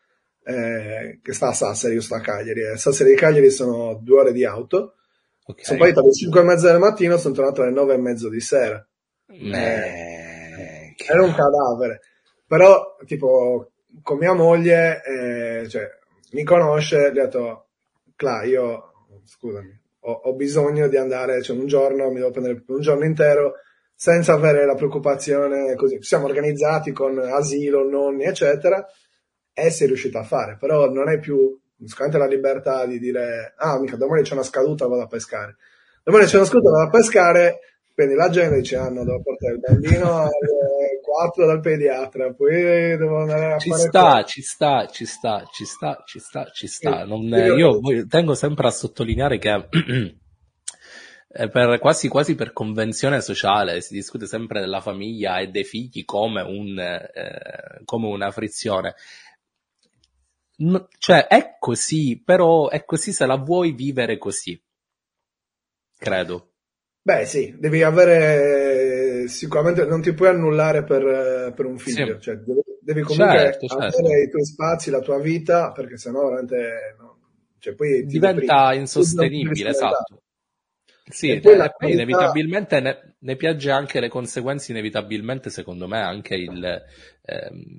[0.49, 2.67] eh, che sta a Sassari, io sto a Cagliari.
[2.69, 4.95] A Sassari e Cagliari sono due ore di auto.
[5.45, 5.65] Okay.
[5.65, 8.41] Sono partito alle 5 e mezza del mattino, sono tornato alle 9 e mezzo di
[8.41, 8.87] sera.
[9.27, 12.01] Eh, era un cadavere.
[12.47, 15.89] Però, tipo, con mia moglie, eh, cioè,
[16.33, 17.67] mi conosce, gli ho detto,
[18.15, 18.93] Cla, io,
[19.25, 23.55] scusami, ho, ho, bisogno di andare, cioè un giorno, mi devo prendere un giorno intero,
[23.95, 25.99] senza avere la preoccupazione, così.
[26.03, 28.87] Siamo organizzati con asilo, nonni, eccetera,
[29.59, 33.55] e si è riuscito a fare, però non è più sicuramente la libertà di dire,
[33.57, 35.57] ah, mica domani c'è una scaduta, vado a pescare.
[36.03, 37.59] Domani c'è una scaduta, vado a pescare,
[37.95, 42.97] quindi la gente dice, ah no, devo portare il bambino alle 4 dal pediatra, poi
[42.99, 43.81] devo andare a ci fare...
[43.81, 47.05] Sta, ci sta, ci sta, ci sta, ci sta, ci sta.
[47.07, 49.69] Non, io tengo sempre a sottolineare che
[51.51, 56.43] per, quasi, quasi per convenzione sociale si discute sempre della famiglia e dei figli come,
[56.43, 58.95] un, eh, come una frizione.
[60.59, 64.61] No, cioè, è così, però è così se la vuoi vivere così.
[65.99, 66.53] Credo.
[67.03, 72.21] Beh, sì, devi avere sicuramente non ti puoi annullare per, per un figlio, sì.
[72.21, 74.13] cioè devi, devi comunque certo, avere certo.
[74.13, 77.19] i tuoi spazi, la tua vita, perché sennò veramente no,
[77.59, 80.23] cioè, poi diventa insostenibile, esatto.
[81.09, 86.01] Sì, e poi, e poi inevitabilmente ne, ne, piagge anche le conseguenze, inevitabilmente, secondo me,
[86.01, 86.83] anche il,
[87.23, 87.79] ehm,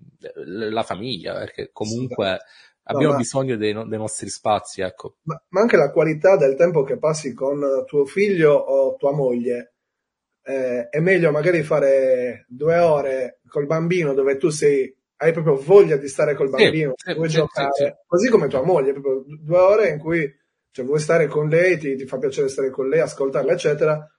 [0.71, 5.17] la famiglia, perché comunque sì, abbiamo no, bisogno dei, dei, nostri spazi, ecco.
[5.23, 9.73] Ma, ma, anche la qualità del tempo che passi con tuo figlio o tua moglie.
[10.41, 15.97] Eh, è meglio magari fare due ore col bambino dove tu sei, hai proprio voglia
[15.97, 19.57] di stare col bambino, sì, vuoi sì, giocare, sì, così come tua moglie, proprio due
[19.57, 20.33] ore in cui
[20.77, 24.11] cioè, vuoi stare con lei, ti, ti fa piacere stare con lei, ascoltarla, eccetera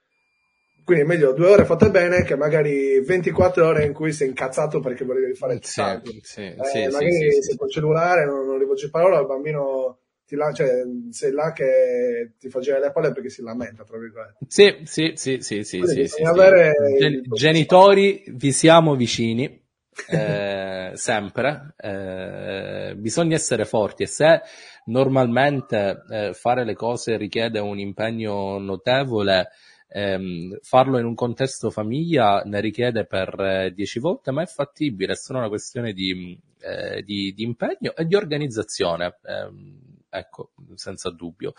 [0.89, 4.79] quindi è meglio due ore fatte bene che magari 24 ore in cui sei incazzato
[4.79, 5.83] perché volevi fare il sì,
[6.23, 10.35] sì, eh, sì, magari sì, sei col cellulare, non, non rivolgi parola, il bambino ti
[10.35, 14.37] la, cioè, sei là che ti fa girare le palle perché si lamenta, tra virgolette.
[14.47, 19.58] Sì, sì, sì, sì, sì, sì, sì avere Gen- genitori, vi siamo vicini.
[20.07, 24.41] Eh, sempre eh, bisogna essere forti e se
[24.85, 29.49] normalmente eh, fare le cose richiede un impegno notevole
[29.89, 35.13] ehm, farlo in un contesto famiglia ne richiede per eh, dieci volte, ma è fattibile,
[35.13, 39.17] è solo una questione di, eh, di, di impegno e di organizzazione.
[39.23, 41.53] Ehm, ecco, senza dubbio.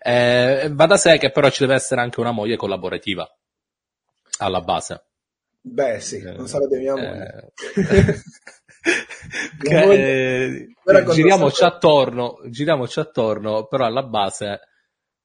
[0.00, 3.28] Eh, va da sé che però ci deve essere anche una moglie collaborativa
[4.38, 5.07] alla base.
[5.60, 7.52] Beh, sì, non sarebbe mia moglie.
[8.88, 14.60] Eh, che, eh, giriamoci attorno, giriamoci attorno, però alla base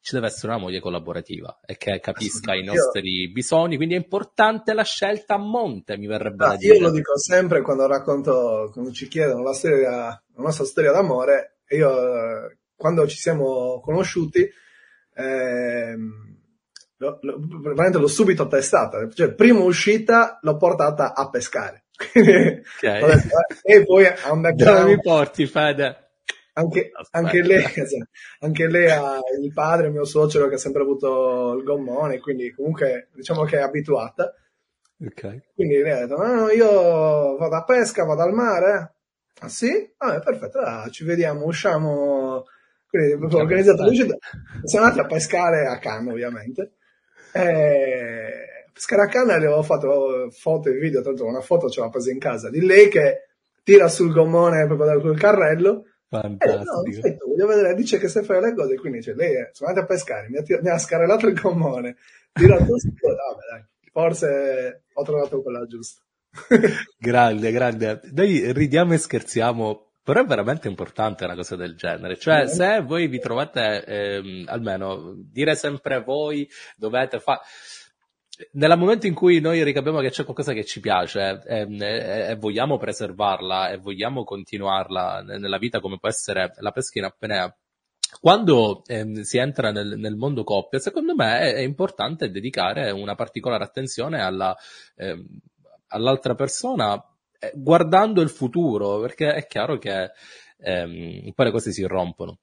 [0.01, 3.31] ci deve essere una moglie collaborativa e che capisca i nostri io...
[3.31, 6.75] bisogni, quindi è importante la scelta a monte, mi verrebbe ah, da dire.
[6.75, 11.59] Io lo dico sempre quando racconto, quando ci chiedono la, storia, la nostra storia d'amore,
[11.69, 15.95] io quando ci siamo conosciuti, eh,
[17.03, 21.85] l'ho, l'ho, l'ho subito testata, cioè prima uscita l'ho portata a pescare.
[22.15, 23.19] okay.
[23.61, 24.79] e poi a un background...
[24.79, 25.97] Dove mi porti, Fede?
[26.55, 27.63] Anche, anche, lei,
[28.39, 33.09] anche, lei, ha il padre, mio suocero, che ha sempre avuto il gommone, quindi comunque
[33.13, 34.31] diciamo che è abituata.
[35.03, 35.41] Okay.
[35.55, 38.95] Quindi lei ha detto: no, no, io vado a pesca, vado al mare.
[39.39, 39.93] Ah sì?
[39.97, 42.43] Ah, perfetto, allora ci vediamo, usciamo.
[42.87, 44.15] Quindi abbiamo organizzato l'uscita.
[44.63, 46.73] Siamo andati a pescare a Cannes, ovviamente.
[47.33, 48.67] E...
[48.71, 52.11] Pescare a Cannes e avevo fatto foto e video, tanto una foto ce l'ho presa
[52.11, 53.27] in casa di lei che
[53.63, 56.61] tira sul gommone proprio dal carrello Fantastico.
[56.61, 59.49] Eh, no, aspetta, voglio vedere, dice che sai fare le cose, quindi cioè, lei è,
[59.51, 61.95] sono andata a pescare, mi ha, mi ha scarellato il gommone,
[62.31, 66.03] tirato su, vabbè dai, forse ho trovato quella giusta.
[66.99, 68.01] grande, grande.
[68.11, 72.17] Noi ridiamo e scherziamo, però è veramente importante una cosa del genere.
[72.17, 77.41] Cioè, se voi vi trovate, ehm, almeno, dire sempre voi dovete fare
[78.53, 82.35] nel momento in cui noi ricapiamo che c'è qualcosa che ci piace e, e, e,
[82.35, 87.55] vogliamo preservarla e vogliamo continuarla nella vita come può essere la pesca in apnea,
[88.19, 93.15] quando eh, si entra nel, nel, mondo coppia, secondo me è, è, importante dedicare una
[93.15, 94.55] particolare attenzione alla,
[94.95, 95.23] eh,
[95.87, 97.03] all'altra persona
[97.53, 100.11] guardando il futuro, perché è chiaro che
[100.59, 102.39] ehm, poi le cose si rompono.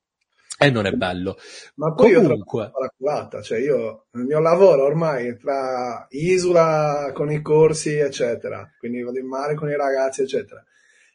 [0.62, 1.38] E non è bello.
[1.76, 2.64] Ma poi Comunque...
[2.64, 8.70] io la curata, cioè io nel mio lavoro ormai tra Isola con i corsi, eccetera,
[8.78, 10.62] quindi vado in mare con i ragazzi, eccetera,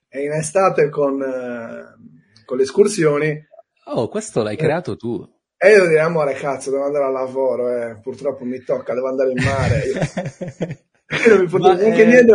[0.10, 3.48] e in estate con, eh, con le escursioni.
[3.86, 5.24] Oh, questo l'hai creato tu.
[5.58, 8.00] E io direi, amore, cazzo, devo andare al lavoro, eh.
[8.02, 9.84] purtroppo mi tocca, devo andare in mare.
[11.28, 12.06] Io, non mi potevo neanche è...
[12.06, 12.34] niente,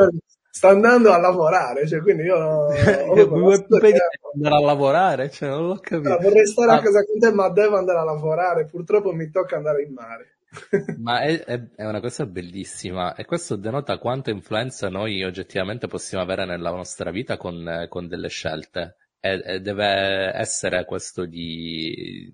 [0.60, 2.66] sta andando a lavorare, cioè, quindi io...
[3.24, 5.30] vuoi andare a lavorare?
[5.30, 6.10] Cioè, non l'ho capito.
[6.10, 6.74] No, vorrei stare ah.
[6.74, 10.34] a casa con te, ma devo andare a lavorare, purtroppo mi tocca andare in mare.
[10.98, 16.24] ma è, è, è, una cosa bellissima e questo denota quanta influenza noi oggettivamente possiamo
[16.24, 22.28] avere nella nostra vita con, con delle scelte e, e deve essere questo di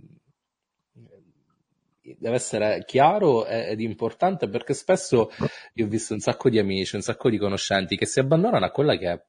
[2.18, 5.30] deve essere chiaro ed importante perché spesso
[5.74, 8.70] io ho visto un sacco di amici, un sacco di conoscenti che si abbandonano a
[8.70, 9.24] quella che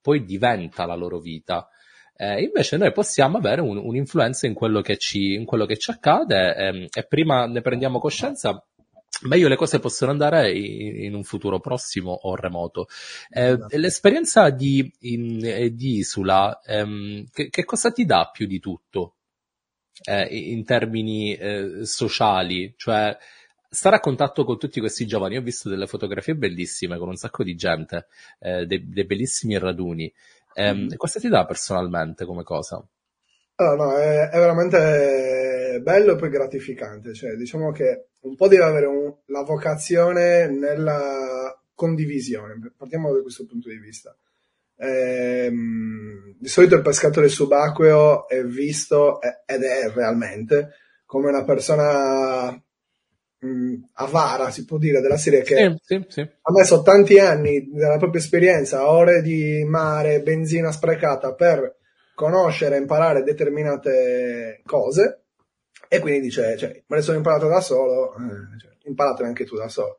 [0.00, 1.68] poi diventa la loro vita.
[2.18, 5.90] Eh, invece noi possiamo avere un, un'influenza in quello che ci, in quello che ci
[5.90, 8.64] accade eh, e prima ne prendiamo coscienza,
[9.22, 12.86] meglio le cose possono andare in, in un futuro prossimo o remoto.
[13.28, 13.76] Eh, esatto.
[13.78, 15.38] l'esperienza di, in,
[15.74, 19.16] di Isula, ehm, che, che, cosa ti dà più di tutto?
[20.04, 23.16] Eh, in termini eh, sociali, cioè
[23.68, 25.36] stare a contatto con tutti questi giovani.
[25.36, 28.06] Ho visto delle fotografie bellissime con un sacco di gente,
[28.38, 30.12] eh, dei, dei, bellissimi raduni.
[30.58, 30.94] Mm.
[30.96, 32.82] Cosa ti dà personalmente come cosa?
[33.56, 37.14] Allora, no, è, è, veramente bello e poi gratificante.
[37.14, 42.72] Cioè, diciamo che un po' deve avere un, la vocazione nella condivisione.
[42.76, 44.16] Partiamo da questo punto di vista.
[44.78, 50.70] Ehm, di solito il pescatore subacqueo è visto ed è realmente
[51.06, 52.50] come una persona
[53.38, 56.20] mh, avara, si può dire, della serie che sì, sì, sì.
[56.20, 61.76] ha messo tanti anni della propria esperienza, ore di mare, benzina sprecata per
[62.14, 65.22] conoscere e imparare determinate cose
[65.88, 69.56] e quindi dice, cioè, me le sono imparato da solo, eh, cioè, imparatele anche tu
[69.56, 69.98] da solo.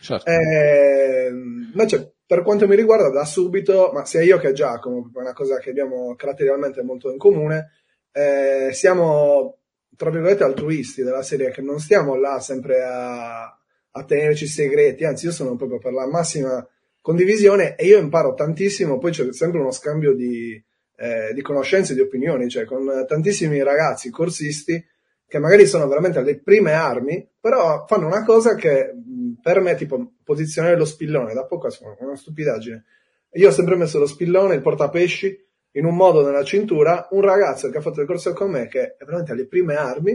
[0.00, 0.30] Certo.
[0.30, 5.32] Eh, invece per quanto mi riguarda, da subito, ma sia io che Giacomo, è una
[5.32, 7.70] cosa che abbiamo caratterialmente molto in comune,
[8.12, 9.60] eh, siamo,
[9.96, 15.24] tra virgolette, altruisti della serie, che non stiamo là sempre a, a tenerci segreti, anzi
[15.24, 16.68] io sono proprio per la massima
[17.00, 20.62] condivisione e io imparo tantissimo, poi c'è sempre uno scambio di,
[20.96, 24.84] eh, di conoscenze, di opinioni, cioè con tantissimi ragazzi corsisti
[25.26, 28.92] che magari sono veramente alle prime armi, però fanno una cosa che
[29.40, 32.84] per me, tipo, posizionare lo spillone da poco è una stupidaggine.
[33.32, 37.68] Io ho sempre messo lo spillone, il portapesci, in un modo nella cintura, un ragazzo
[37.70, 40.12] che ha fatto il corso con me, che è veramente alle prime armi,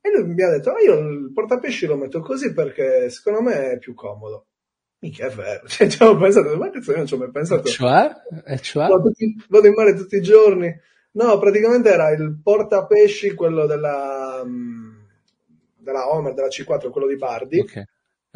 [0.00, 3.72] e lui mi ha detto, ah, io il portapesci lo metto così perché secondo me
[3.72, 4.46] è più comodo.
[5.00, 7.68] Mica è vero, cioè, ci avevo pensato, ma io non ci ho mai pensato.
[7.68, 8.10] Cioè?
[8.44, 8.88] E cioè?
[8.88, 9.12] Vado,
[9.48, 10.74] vado in mare tutti i giorni.
[11.10, 14.96] No, praticamente era il portapesci, quello della, mm,
[15.76, 17.58] della Homer, della C4, quello di Bardi.
[17.60, 17.84] Okay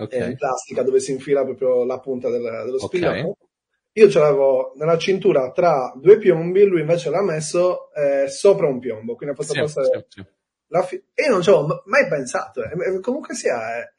[0.03, 0.31] okay.
[0.31, 3.21] in plastica dove si infila proprio la punta del, dello spillone.
[3.21, 3.33] Okay.
[3.95, 8.79] Io ce l'avevo nella cintura tra due piombi, lui invece l'ha messo eh, sopra un
[8.79, 10.27] piombo, quindi ha fatto sì, passare sì, sì.
[10.69, 13.01] la fi- E io non ci avevo mai pensato, eh.
[13.01, 13.93] comunque sia, è,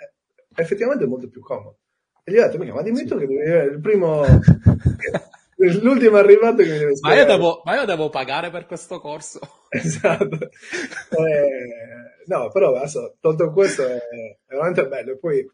[0.55, 1.77] è effettivamente molto più comodo.
[2.23, 4.23] E gli ho detto, ma dimmi tu che devi avere il primo...
[5.55, 9.39] L'ultimo arrivato che mi deve ma io, devo, ma io devo pagare per questo corso.
[9.69, 10.37] Esatto.
[10.37, 15.17] eh, no, però adesso, tolto questo, è, è veramente bello.
[15.17, 15.49] Poi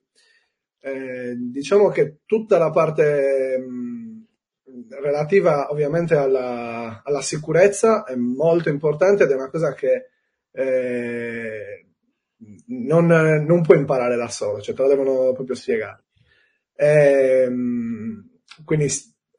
[0.82, 4.26] eh, diciamo che tutta la parte mh,
[5.02, 10.10] relativa ovviamente alla, alla, sicurezza è molto importante ed è una cosa che
[10.52, 11.86] eh,
[12.68, 16.04] non, non, puoi imparare da solo, cioè te la devono proprio spiegare.
[16.76, 17.52] Eh,
[18.64, 18.88] quindi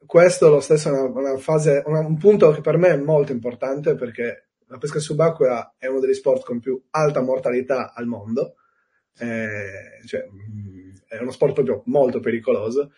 [0.05, 3.31] questo lo stesso è una, una fase, una, un punto che per me è molto
[3.31, 8.55] importante perché la pesca subacquea è uno degli sport con più alta mortalità al mondo.
[9.17, 10.25] Eh, cioè,
[11.07, 12.91] è uno sport proprio molto pericoloso.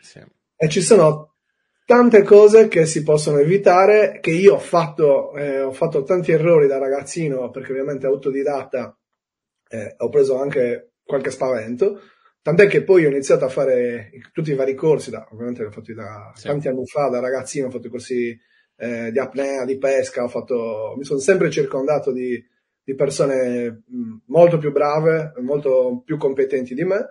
[0.00, 0.20] Sì.
[0.56, 1.36] E ci sono
[1.84, 6.66] tante cose che si possono evitare, che io ho fatto, eh, ho fatto tanti errori
[6.66, 8.96] da ragazzino, perché ovviamente autodidatta
[9.68, 12.00] eh, ho preso anche qualche spavento,
[12.42, 15.92] tant'è che poi ho iniziato a fare tutti i vari corsi, da, ovviamente l'ho fatti
[15.92, 16.46] da sì.
[16.46, 18.38] tanti anni fa, da ragazzino, ho fatto i corsi
[18.76, 22.40] eh, di apnea, di pesca, fatto, mi sono sempre circondato di,
[22.90, 27.06] di persone mh, molto più brave, molto più competenti di me,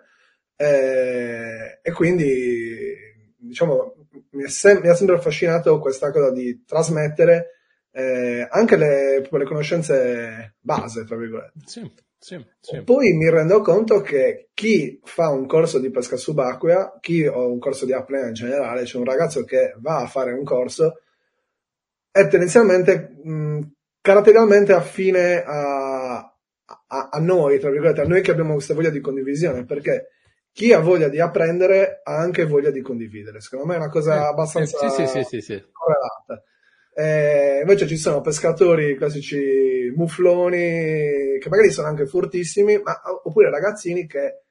[0.56, 2.94] eh, e quindi,
[3.38, 3.96] diciamo,
[4.32, 7.52] mi, sem- mi, ha sempre affascinato questa cosa di trasmettere
[7.92, 11.60] eh, anche le, le, conoscenze base, tra virgolette.
[11.66, 12.82] Sì, sì, sì.
[12.84, 17.60] Poi mi rendo conto che chi fa un corso di pesca subacquea, chi ha un
[17.60, 21.00] corso di apnea in generale, c'è un ragazzo che va a fare un corso,
[22.12, 23.62] è tendenzialmente mh,
[24.10, 29.02] caratterialmente affine a, a, a, noi, tra virgolette, a noi che abbiamo questa voglia di
[29.02, 30.08] condivisione, perché
[30.52, 33.40] chi ha voglia di apprendere ha anche voglia di condividere.
[33.40, 36.44] Secondo me è una cosa eh, abbastanza sì, sì, sì, sì, correlata.
[36.96, 44.08] Eh, invece ci sono pescatori classici mufloni che magari sono anche fortissimi, ma, oppure ragazzini
[44.08, 44.42] che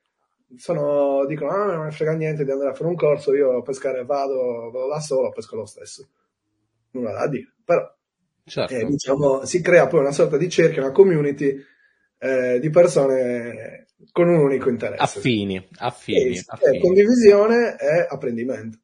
[0.57, 3.63] sono, dicono: ah, non ne frega niente di andare a fare un corso, io a
[3.63, 6.09] pescare vado, vado da solo, pesco lo stesso.
[6.93, 7.98] Nulla da dire, però
[8.49, 8.75] certo.
[8.75, 11.57] eh, diciamo, si crea poi una sorta di cerchio, una community
[12.19, 15.03] eh, di persone con un unico interesse.
[15.03, 16.37] Affini, affini.
[16.37, 16.81] E, affini.
[16.81, 18.79] condivisione e apprendimento.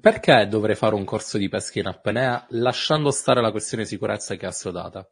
[0.00, 4.44] Perché dovrei fare un corso di pesca in apnea lasciando stare la questione sicurezza che
[4.44, 5.06] è assodata?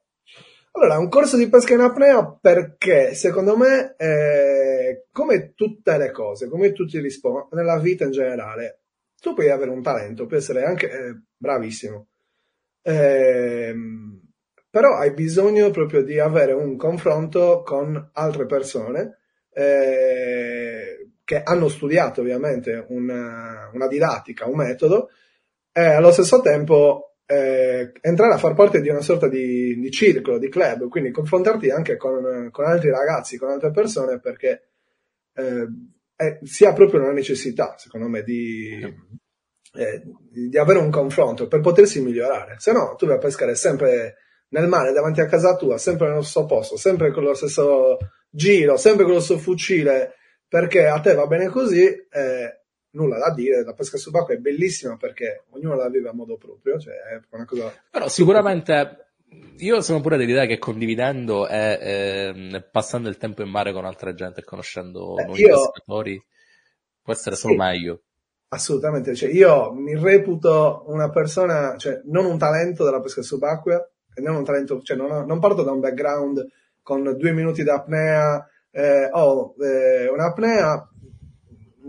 [0.74, 6.48] Allora, un corso di pesca in apnea perché secondo me, eh, come tutte le cose,
[6.48, 8.84] come tutti gli sport, nella vita in generale,
[9.20, 12.08] tu puoi avere un talento, puoi essere anche eh, bravissimo,
[12.82, 13.74] eh,
[14.68, 19.18] però hai bisogno proprio di avere un confronto con altre persone
[19.52, 25.10] eh, che hanno studiato ovviamente una, una didattica, un metodo,
[25.72, 30.38] e allo stesso tempo eh, entrare a far parte di una sorta di, di circolo,
[30.38, 34.68] di club, quindi confrontarti anche con, con, altri ragazzi, con altre persone, perché
[35.34, 35.66] eh,
[36.14, 38.78] è, sia proprio una necessità, secondo me, di,
[39.74, 42.56] eh, di avere un confronto per potersi migliorare.
[42.58, 44.16] Se no, tu vai a pescare sempre
[44.48, 47.98] nel mare davanti a casa tua, sempre nello stesso posto, sempre con lo stesso
[48.28, 50.14] giro, sempre con lo stesso fucile,
[50.46, 52.60] perché a te va bene così, eh,
[52.90, 56.78] nulla da dire, la pesca subacquea è bellissima perché ognuno la vive a modo proprio,
[56.78, 57.72] cioè è una cosa...
[57.90, 59.12] Però sicuramente
[59.58, 64.12] io sono pure dell'idea che condividendo e eh, passando il tempo in mare con altra
[64.12, 65.56] gente e conoscendo eh, nuovi io...
[65.56, 66.22] pescatori
[67.00, 67.58] può essere solo sì.
[67.58, 68.02] meglio.
[68.54, 73.82] Assolutamente, cioè io mi reputo una persona, cioè non un talento della pesca subacquea,
[74.16, 76.46] non un talento, cioè non, non parto da un background
[76.82, 80.86] con due minuti d'apnea, eh, ho eh, un'apnea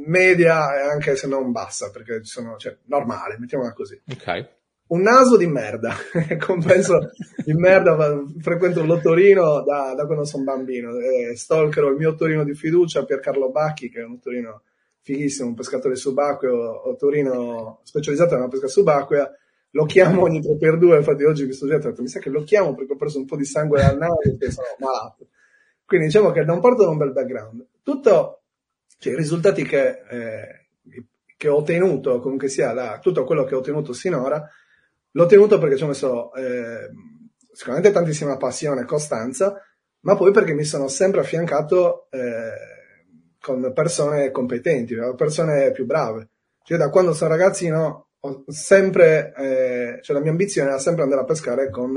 [0.06, 4.02] media anche se non bassa, perché sono, cioè, normale, mettiamola così.
[4.10, 4.50] Ok.
[4.88, 5.94] Un naso di merda,
[6.40, 7.12] compenso
[7.44, 12.54] di merda, frequento l'ottorino da, da quando sono bambino, eh, stalkero il mio ottorino di
[12.54, 14.62] fiducia, Piercarlo Bacchi, che è un ottorino
[15.04, 19.30] fighissimo, un pescatore subacqueo, ottorino specializzato nella pesca subacquea,
[19.72, 22.74] lo chiamo ogni 3x2, infatti oggi questo giorno ho detto, mi sa che lo chiamo
[22.74, 25.28] perché ho preso un po' di sangue dal naso e sono malato.
[25.86, 27.68] Quindi diciamo che non parto da un bel background.
[27.84, 28.44] Tutto,
[28.98, 30.68] cioè, i risultati che, eh,
[31.36, 34.48] che ho ottenuto, comunque sia la, tutto quello che ho ottenuto sinora,
[35.12, 36.90] l'ho ottenuto perché ci ho messo eh,
[37.52, 39.60] sicuramente tantissima passione e costanza,
[40.02, 42.73] ma poi perché mi sono sempre affiancato eh,
[43.44, 46.30] con persone competenti, persone più brave.
[46.64, 51.24] Cioè da quando sono ragazzino ho sempre, eh, cioè la mia ambizione era sempre andare
[51.24, 51.94] a pescare con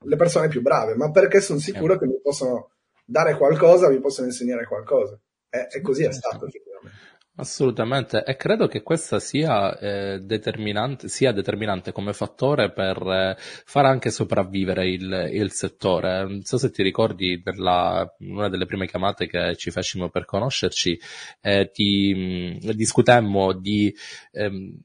[0.00, 2.70] le persone più brave, ma perché sono sicuro che mi possono
[3.04, 5.16] dare qualcosa, mi possono insegnare qualcosa.
[5.48, 6.98] E, e così è stato effettivamente.
[7.40, 13.84] Assolutamente, e credo che questa sia, eh, determinante, sia determinante come fattore per eh, far
[13.84, 16.24] anche sopravvivere il, il, settore.
[16.24, 20.98] Non so se ti ricordi, nella, una delle prime chiamate che ci facemmo per conoscerci,
[21.40, 23.94] eh, ti mh, discutemmo di
[24.32, 24.76] ehm,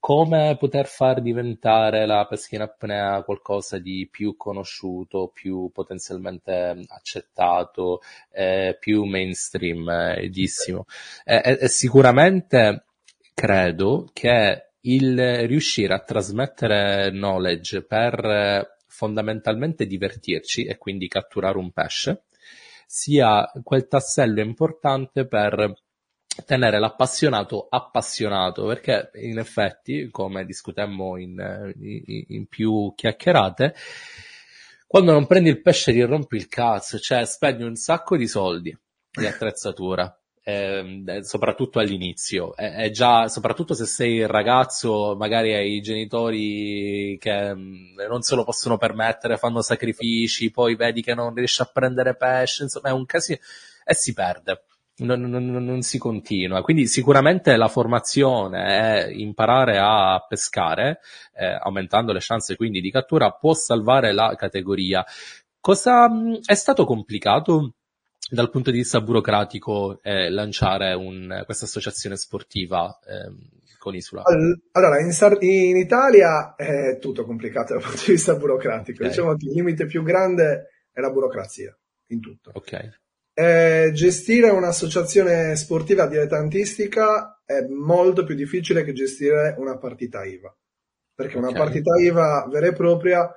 [0.00, 8.00] come poter far diventare la pesca in apnea qualcosa di più conosciuto, più potenzialmente accettato,
[8.30, 10.86] eh, più mainstream, eh, edissimo.
[11.24, 12.84] E sicuramente
[13.34, 21.70] credo che il riuscire a trasmettere knowledge per eh, fondamentalmente divertirci e quindi catturare un
[21.72, 22.22] pesce
[22.86, 25.74] sia quel tassello importante per
[26.44, 33.74] tenere l'appassionato appassionato, perché in effetti, come discutemmo in, in, in più chiacchierate,
[34.86, 38.76] quando non prendi il pesce ti rompi il cazzo, cioè spendi un sacco di soldi
[39.10, 40.16] di attrezzatura.
[40.48, 47.96] Eh, soprattutto all'inizio, è, è, già, soprattutto se sei ragazzo, magari hai genitori che mm,
[48.08, 52.62] non se lo possono permettere, fanno sacrifici, poi vedi che non riesci a prendere pesce,
[52.62, 53.40] insomma è un casino
[53.84, 54.62] e si perde
[54.98, 56.62] non, non, non, si continua.
[56.62, 61.00] Quindi sicuramente la formazione è imparare a pescare,
[61.34, 65.04] eh, aumentando le chance quindi di cattura, può salvare la categoria.
[65.60, 66.08] Cosa
[66.44, 67.74] è stato complicato
[68.28, 74.22] dal punto di vista burocratico eh, lanciare un, questa associazione sportiva eh, con Isula?
[74.72, 78.98] Allora, in, in, Italia è tutto complicato dal punto di vista burocratico.
[78.98, 79.08] Okay.
[79.08, 81.76] Diciamo che il limite più grande è la burocrazia
[82.08, 82.52] in tutto.
[82.54, 83.04] Ok.
[83.38, 90.56] Eh, gestire un'associazione sportiva dilettantistica è molto più difficile che gestire una partita IVA.
[91.14, 91.50] Perché okay.
[91.50, 93.30] una partita IVA vera e propria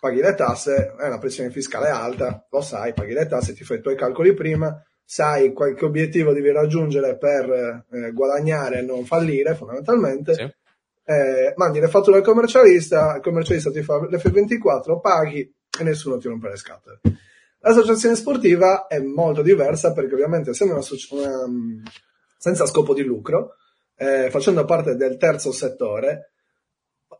[0.00, 3.78] paghi le tasse, è una pressione fiscale alta, lo sai, paghi le tasse, ti fai
[3.78, 9.54] i tuoi calcoli prima, sai qualche obiettivo devi raggiungere per eh, guadagnare e non fallire
[9.54, 10.52] fondamentalmente, sì.
[11.04, 16.26] eh, mandi le fatture al commercialista, il commercialista ti fa l'F24, paghi e nessuno ti
[16.26, 17.00] rompe le scatole.
[17.60, 21.82] L'associazione sportiva è molto diversa perché ovviamente essendo una, una
[22.36, 23.56] senza scopo di lucro,
[23.96, 26.32] eh, facendo parte del terzo settore,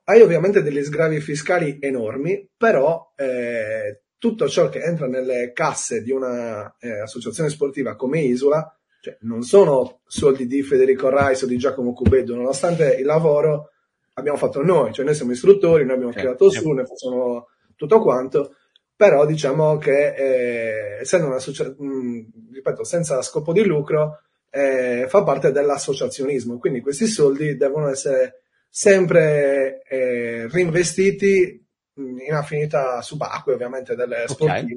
[0.04, 6.12] hai ovviamente degli sgravi fiscali enormi, però eh, tutto ciò che entra nelle casse di
[6.12, 11.92] un'associazione eh, sportiva come Isola, cioè, non sono soldi di Federico Reis o di Giacomo
[11.92, 13.70] Cubeddo, nonostante il lavoro
[14.14, 16.60] abbiamo fatto noi, cioè noi siamo istruttori, noi abbiamo creato okay.
[16.60, 18.54] su, noi facciamo tutto quanto,
[18.98, 26.58] però diciamo che eh, essendo un'associazione, ripeto, senza scopo di lucro, eh, fa parte dell'associazionismo,
[26.58, 34.74] quindi questi soldi devono essere sempre eh, reinvestiti in affinità subacquee ovviamente delle sportive.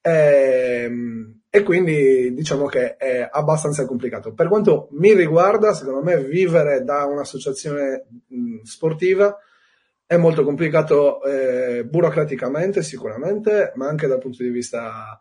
[0.00, 0.84] Okay.
[0.84, 4.32] Ehm, e, quindi diciamo che è abbastanza complicato.
[4.32, 9.36] Per quanto mi riguarda, secondo me vivere da un'associazione mh, sportiva
[10.14, 15.20] è molto complicato eh, burocraticamente sicuramente, ma anche dal punto di vista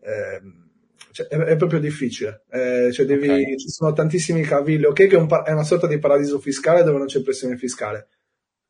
[0.00, 0.40] eh,
[1.12, 2.44] cioè, è, è, proprio difficile.
[2.50, 3.56] Eh, cioè devi, okay.
[3.56, 4.84] Ci sono tantissimi cavilli.
[4.84, 8.08] Ok, che è, un, è una sorta di paradiso fiscale dove non c'è pressione fiscale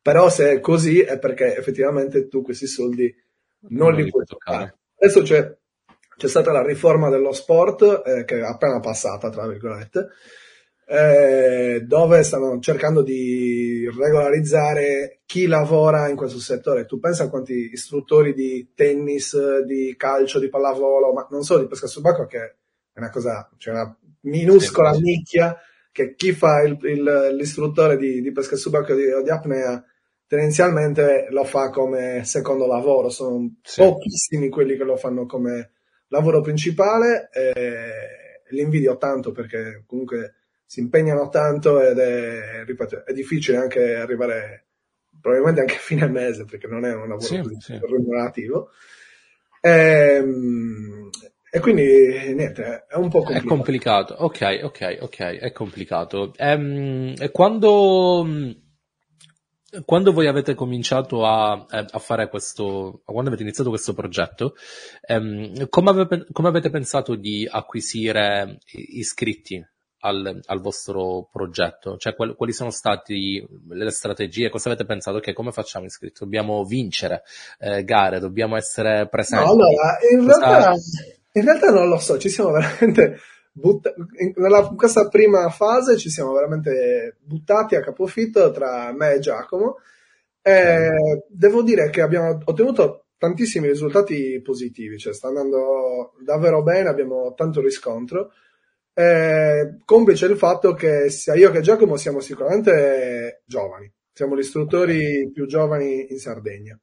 [0.03, 3.15] però se è così è perché effettivamente tu questi soldi
[3.69, 4.79] non, non li puoi toccare.
[4.99, 5.57] Adesso c'è,
[6.17, 10.09] c'è, stata la riforma dello sport eh, che è appena passata, tra virgolette,
[10.87, 16.87] eh, dove stanno cercando di regolarizzare chi lavora in questo settore.
[16.87, 21.69] Tu pensa a quanti istruttori di tennis, di calcio, di pallavolo, ma non solo di
[21.69, 22.39] pesca subacquea, che
[22.93, 25.57] è una cosa, cioè una minuscola sì, nicchia,
[25.91, 29.85] che chi fa il, il, l'istruttore di, di pesca subacquea o di apnea
[30.33, 33.83] tendenzialmente lo fa come secondo lavoro, sono sì.
[33.83, 35.73] pochissimi quelli che lo fanno come
[36.09, 40.42] lavoro principale, e li invidio tanto perché comunque
[40.73, 44.69] si impegnano tanto ed è, ripeto, è difficile anche arrivare
[45.21, 47.79] probabilmente anche a fine mese perché non è un lavoro sì, sì.
[47.79, 48.71] remunerativo.
[49.61, 51.11] E, ehm,
[51.51, 53.45] e, quindi niente, è un po' complicato.
[53.45, 56.33] È complicato, ok, ok, ok, è complicato.
[56.39, 58.27] Ehm, e quando
[59.85, 64.55] quando voi avete cominciato a, a, fare questo, quando avete iniziato questo progetto,
[65.03, 69.63] ehm, come, avete, come, avete, pensato di acquisire iscritti
[70.03, 71.97] al, al vostro progetto?
[71.97, 73.15] Cioè, quali, quali, sono state
[73.69, 74.51] le strategie?
[74.51, 75.19] Cosa avete pensato?
[75.19, 76.21] Che come facciamo iscritti?
[76.21, 77.23] Dobbiamo vincere
[77.59, 79.45] eh, gare, dobbiamo essere presenti?
[79.45, 80.75] No, allora, in realtà,
[81.33, 83.19] in realtà non lo so, ci siamo veramente
[83.55, 89.15] Butta- in, nella, in questa prima fase ci siamo veramente buttati a capofitto tra me
[89.15, 89.77] e Giacomo.
[90.41, 90.91] E
[91.29, 97.61] devo dire che abbiamo ottenuto tantissimi risultati positivi, cioè sta andando davvero bene, abbiamo tanto
[97.61, 98.33] riscontro.
[98.95, 105.31] Eh, complice il fatto che sia io che Giacomo siamo sicuramente giovani, siamo gli istruttori
[105.33, 106.79] più giovani in Sardegna,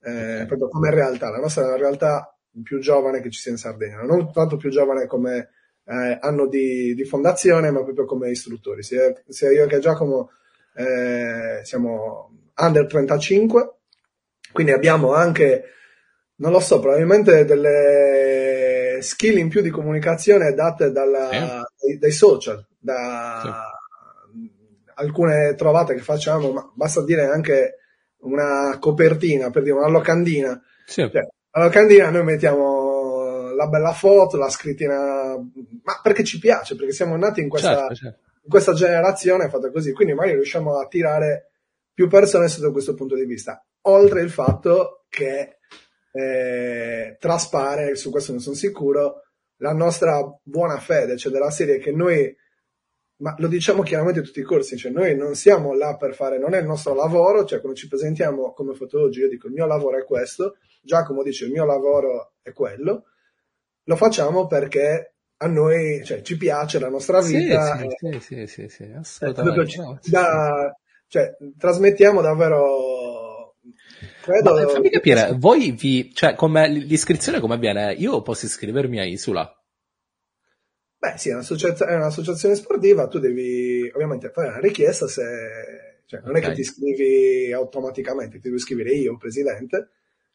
[0.00, 3.58] eh, proprio come realtà, la nostra è la realtà più giovane che ci sia in
[3.58, 5.50] Sardegna, non tanto più giovane come
[5.84, 8.82] eh, anno di, di, fondazione, ma proprio come istruttori.
[8.82, 10.30] Sia, sia io che Giacomo
[10.74, 13.74] eh, siamo under 35,
[14.52, 15.64] quindi abbiamo anche,
[16.36, 18.71] non lo so, probabilmente delle
[19.02, 23.70] skill in più di comunicazione date dalla, dai, dai, social, da
[24.94, 27.76] alcune trovate che facciamo, ma basta dire anche
[28.18, 30.60] una copertina, per dire una locandina.
[30.86, 31.08] Sì.
[31.10, 36.92] Cioè, la locandina noi mettiamo la bella foto, la scrittina, ma perché ci piace, perché
[36.92, 38.18] siamo nati in questa, certo, certo.
[38.44, 41.50] In questa generazione fatta così, quindi magari riusciamo a attirare
[41.94, 43.64] più persone sotto questo punto di vista.
[43.82, 45.58] Oltre il fatto che
[46.12, 49.22] eh, traspare, su questo ne sono sicuro,
[49.56, 52.34] la nostra buona fede, cioè della serie che noi,
[53.16, 56.38] ma lo diciamo chiaramente in tutti i corsi, cioè noi non siamo là per fare,
[56.38, 59.66] non è il nostro lavoro, cioè quando ci presentiamo come fotologi, io dico il mio
[59.66, 63.04] lavoro è questo, Giacomo dice il mio lavoro è quello,
[63.84, 67.76] lo facciamo perché a noi cioè, ci piace la nostra vita.
[67.78, 67.88] Sì,
[68.20, 69.76] sì, sì, sì, sì, assolutamente.
[69.76, 70.76] No, da,
[71.08, 72.91] cioè, trasmettiamo davvero.
[74.22, 77.92] Credo, Ma fammi capire, voi vi, cioè, come, l'iscrizione come avviene?
[77.94, 79.52] Io posso iscrivermi a Isula?
[80.96, 85.22] Beh, sì, è, è un'associazione sportiva, tu devi ovviamente fare una richiesta se,
[86.06, 86.42] cioè, non okay.
[86.42, 89.88] è che ti iscrivi automaticamente, ti devo iscrivere io, presidente,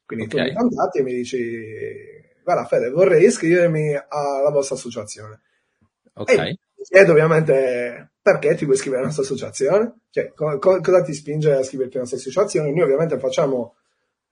[0.05, 0.51] quindi okay.
[0.51, 5.41] tu mi contatti e mi dici guarda Fede, vorrei iscrivermi alla vostra associazione.
[6.15, 6.31] Ok.
[6.31, 11.53] E chiedo ovviamente perché ti vuoi iscrivere alla nostra associazione, cioè co- cosa ti spinge
[11.53, 12.71] a iscriverti alla nostra associazione.
[12.71, 13.76] Noi ovviamente facciamo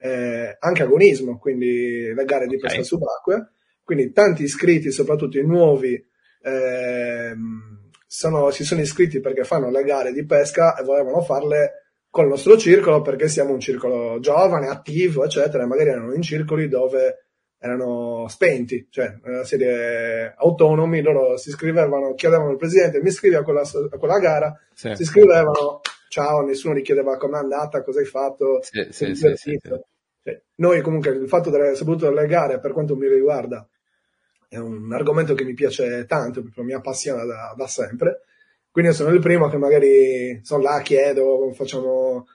[0.06, 3.49] eh, anche agonismo, quindi le gare di pesca subacquea.
[3.84, 5.93] Quindi tanti iscritti, soprattutto i nuovi,
[6.41, 12.28] ehm, sono- si sono iscritti perché fanno le gare di pesca e volevano farle col
[12.28, 17.20] nostro circolo perché siamo un circolo giovane, attivo, eccetera, magari erano in circoli dove
[17.60, 23.41] erano spenti, cioè nella serie autonomi, loro si iscrivevano, chiedevano al presidente mi iscrivi a
[23.43, 24.93] quella, a quella gara, Sì.
[24.95, 29.60] si iscrivevano, ciao, nessuno gli chiedeva com'è andata, cosa hai fatto, Sì, sì, sì, sì,
[30.26, 33.67] Cioè, noi comunque il fatto delle, soprattutto delle gare, per quanto mi riguarda,
[34.47, 38.21] è un argomento che mi piace tanto, proprio mi appassiona da, da sempre.
[38.71, 42.26] Quindi sono il primo che magari sono là, chiedo, facciamo,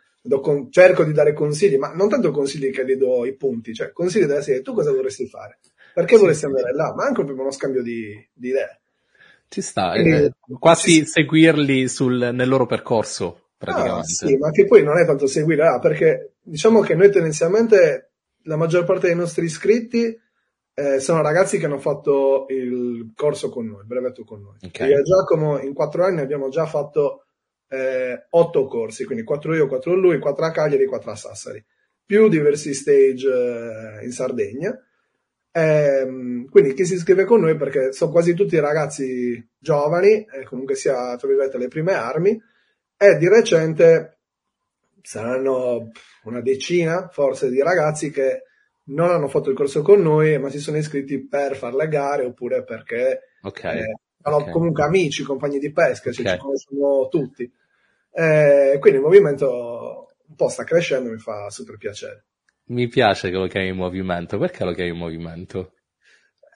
[0.41, 3.91] con- cerco di dare consigli, ma non tanto consigli che gli do i punti, cioè
[3.91, 5.59] consigli della serie, tu cosa vorresti fare?
[5.93, 6.95] Perché Sì, vorresti andare là?
[6.95, 8.81] Ma anche proprio uno scambio di, di idee.
[9.49, 11.05] Ci sta, Quindi- eh, quasi sì.
[11.07, 14.09] seguirli sul- nel loro percorso, Ah, praticamente.
[14.09, 18.13] sì, ma che poi non è tanto seguire là, perché diciamo che noi tendenzialmente
[18.45, 20.19] la maggior parte dei nostri iscritti
[20.73, 24.57] eh, sono ragazzi che hanno fatto il corso con noi, il brevetto con noi.
[24.63, 24.79] Ok.
[24.81, 27.27] Io e Giacomo in quattro anni abbiamo già fatto
[27.69, 31.63] eh, otto corsi, quindi quattro io, quattro lui, quattro a Cagliari, quattro a Sassari,
[32.03, 34.75] più diversi stage eh, in Sardegna.
[35.53, 40.77] Ehm, quindi chi si iscrive con noi perché sono quasi tutti ragazzi giovani, e comunque
[40.77, 42.41] sia tra virgolette le prime armi,
[43.03, 44.19] e di recente
[45.01, 45.91] saranno
[46.25, 48.43] una decina forse di ragazzi che
[48.91, 52.25] non hanno fatto il corso con noi, ma si sono iscritti per fare le gare
[52.27, 53.65] oppure perché Ok.
[53.65, 54.51] eh, sono ok.
[54.51, 56.33] comunque amici, compagni di pesca, cioè Ok.
[56.33, 57.51] ci conoscono tutti.
[58.13, 62.25] Eh, quindi il movimento un po' sta crescendo mi fa super piacere.
[62.67, 64.37] Mi piace che lo chiami movimento.
[64.39, 65.73] Perché lo chiami movimento?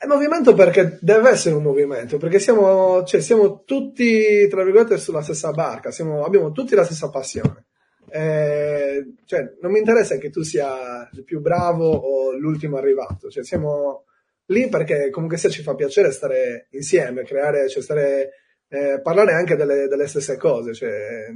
[0.04, 5.22] È movimento perché deve essere un movimento, perché siamo, cioè, siamo tutti, tra virgolette, sulla
[5.22, 7.64] stessa barca, siamo- abbiamo tutti la stessa passione.
[8.10, 13.42] Eh, cioè, non mi interessa che tu sia il più bravo o l'ultimo arrivato, cioè,
[13.44, 14.04] siamo
[14.48, 18.30] lì perché comunque sia ci fa piacere stare insieme, creare, cioè, stare,
[18.68, 21.28] eh, parlare anche delle, delle stesse cose, cioè,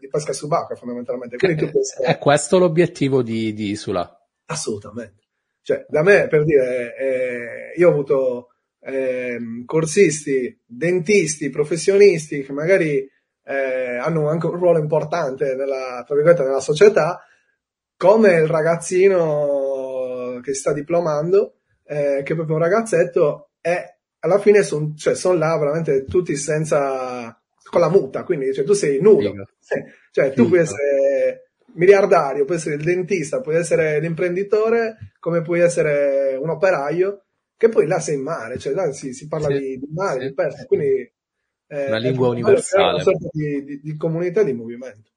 [0.00, 1.36] di pesca subacquea fondamentalmente.
[1.36, 4.10] Quindi tu puoi essere- È questo l'obiettivo di, di Isula.
[4.46, 5.23] Assolutamente.
[5.64, 8.48] Cioè, da me, per dire, eh, io ho avuto
[8.80, 13.10] ehm, corsisti, dentisti, professionisti che magari
[13.46, 17.18] eh, hanno anche un ruolo importante nella, nella società,
[17.96, 24.38] come il ragazzino che si sta diplomando, eh, che è proprio un ragazzetto, e alla
[24.38, 27.40] fine sono cioè, son là veramente tutti senza,
[27.70, 29.32] con la muta, quindi cioè, tu sei nudo.
[29.60, 29.82] Sì.
[30.10, 31.13] Cioè, tu puoi essere
[31.74, 37.24] miliardario, puoi essere il dentista, puoi essere l'imprenditore, come puoi essere un operaio,
[37.56, 40.20] che poi là sei in mare, cioè là si, si parla Sì, di, di mare,
[40.20, 40.28] sì.
[40.28, 41.12] di pesca, quindi
[41.68, 42.88] eh, Una lingua universale.
[42.90, 45.10] Una sorta di, di- di comunità di movimento.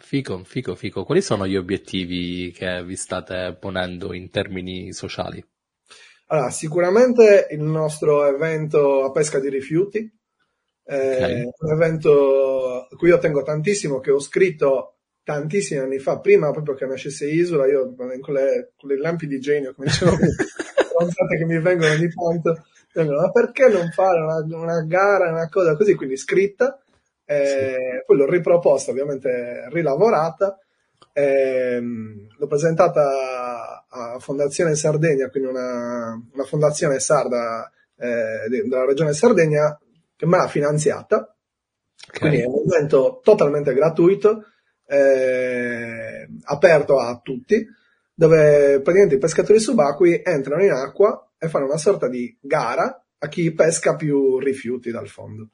[0.00, 1.04] Fico, fico, fico.
[1.04, 5.42] Quali sono gli obiettivi che vi state ponendo in termini sociali?
[6.28, 9.98] Allora, sicuramente il nostro evento a pesca di rifiuti,
[10.84, 11.52] eh, Ok.
[11.58, 16.74] un evento a cui io tengo tantissimo, che ho scritto tantissimi anni fa, prima proprio
[16.74, 20.16] che nascesse Isola, io con le, con le lampi di genio, come dicevo,
[21.38, 25.76] che mi vengono ogni tanto, vengono, ma perché non fare una, una gara, una cosa
[25.76, 26.80] così, quindi scritta,
[27.24, 30.58] eh, poi l'ho riproposta, ovviamente rilavorata,
[31.12, 39.12] ehm, l'ho presentata a Fondazione Sardegna, quindi una, una fondazione sarda eh, de- della regione
[39.12, 39.78] Sardegna
[40.16, 41.36] che me l'ha finanziata,
[42.08, 42.18] Ok.
[42.18, 44.46] quindi è un evento totalmente gratuito,
[44.86, 47.66] eh, aperto a tutti,
[48.14, 53.28] dove praticamente i pescatori subacquei entrano in acqua e fanno una sorta di gara a
[53.28, 55.48] chi pesca più rifiuti dal fondo.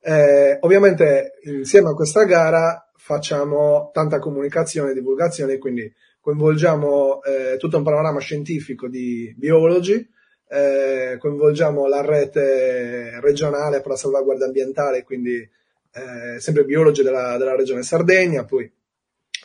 [0.00, 7.76] Eh, ovviamente insieme a questa gara facciamo tanta comunicazione e divulgazione, quindi coinvolgiamo eh, tutto
[7.76, 10.06] un panorama scientifico di biologi,
[10.48, 15.48] eh, coinvolgiamo la rete regionale per la salvaguardia ambientale, quindi
[15.94, 18.70] eh, sempre biologi della, della regione Sardegna, poi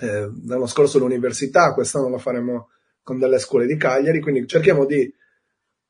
[0.02, 2.70] eh, l'anno scorso l'università, quest'anno lo faremo
[3.04, 5.14] con delle scuole di Cagliari, quindi cerchiamo di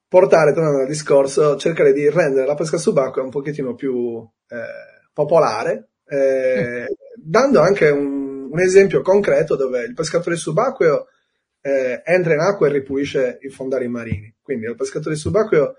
[0.08, 5.90] portare, tornando al discorso, cercare di rendere la pesca subacquea un pochettino più eh, popolare,
[6.06, 11.08] eh, dando anche un, un esempio concreto dove il pescatore subacqueo
[11.62, 14.34] eh, entra in acqua e ripulisce i fondali marini.
[14.42, 15.76] Quindi al pescatore subacqueo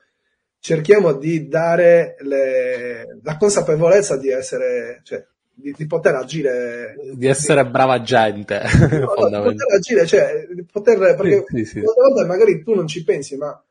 [0.60, 7.66] cerchiamo di dare le- la consapevolezza di essere, cioè, di, di poter agire Di essere
[7.66, 11.80] brava gente, No, no, di poter agire, cioè, di poter, perché Sì, sì, sì.
[11.80, 13.62] volte magari tu non ci pensi, ma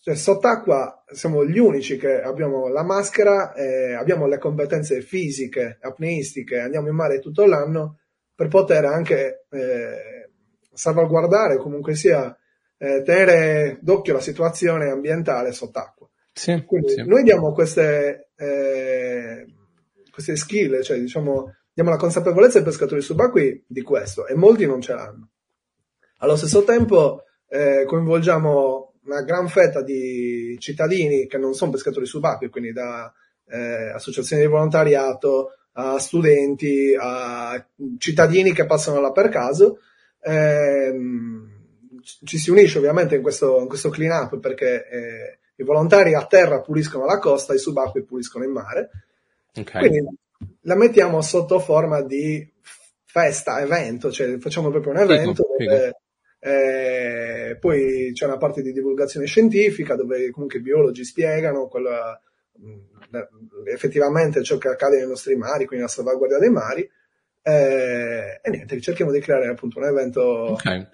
[0.00, 6.60] cioè, sott'acqua siamo gli unici che abbiamo la maschera, eh, abbiamo le competenze fisiche, apneistiche,
[6.60, 7.98] andiamo in mare tutto l'anno
[8.34, 10.30] per poter anche eh,
[10.72, 12.34] salvaguardare comunque sia
[12.78, 16.08] eh, tenere d'occhio la situazione ambientale sott'acqua.
[16.32, 17.02] Sì, Quindi sì.
[17.04, 19.44] noi diamo queste, eh,
[20.10, 24.80] queste skill, cioè diciamo, diamo la consapevolezza ai pescatori subacquei di questo e molti non
[24.80, 25.30] ce l'hanno.
[26.18, 32.50] Allo stesso tempo eh, coinvolgiamo una gran fetta di cittadini che non sono pescatori subacquei,
[32.50, 33.12] quindi da
[33.46, 37.64] eh, associazioni di volontariato a studenti, a
[37.98, 39.78] cittadini che passano là per caso.
[40.22, 41.57] Ehm,
[42.24, 46.24] ci si unisce ovviamente in questo, in questo clean up perché eh, i volontari a
[46.26, 48.90] terra puliscono la costa, i subacquei puliscono il mare.
[49.54, 49.78] Ok.
[49.78, 50.06] Quindi
[50.62, 52.48] la mettiamo sotto forma di
[53.04, 55.96] festa, evento, cioè facciamo proprio un evento Figo, dove
[56.40, 62.20] eh, poi c'è una parte di divulgazione scientifica dove comunque i biologi spiegano quella,
[63.64, 66.88] effettivamente ciò che accade nei nostri mari, quindi la salvaguardia dei mari.
[67.42, 70.20] Eh, e niente, cerchiamo di creare appunto un evento.
[70.22, 70.86] Ok.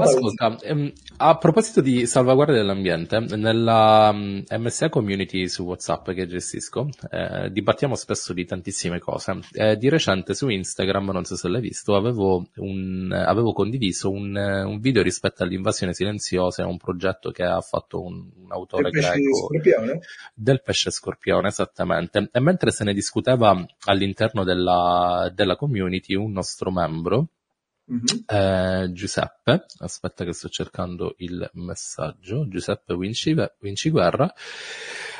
[0.00, 6.88] Ascolta, ehm, a proposito di salvaguardia dell'ambiente, nella mm, MSA community su WhatsApp che gestisco,
[7.10, 9.40] eh, dibattiamo spesso di tantissime cose.
[9.52, 14.36] Eh, di recente su Instagram, non so se l'hai visto, avevo, un, avevo condiviso un,
[14.36, 18.90] eh, un video rispetto all'invasione silenziosa, un progetto che ha fatto un, un autore Il
[18.90, 20.00] pesce greco scorpione?
[20.34, 22.28] del pesce scorpione, esattamente.
[22.32, 27.28] E mentre se ne discuteva all'interno della, della community, un nostro membro,
[27.84, 28.24] Mhm.
[28.26, 34.32] eh, Giuseppe, aspetta che sto cercando il messaggio, Giuseppe Vincive- Vinciguerra,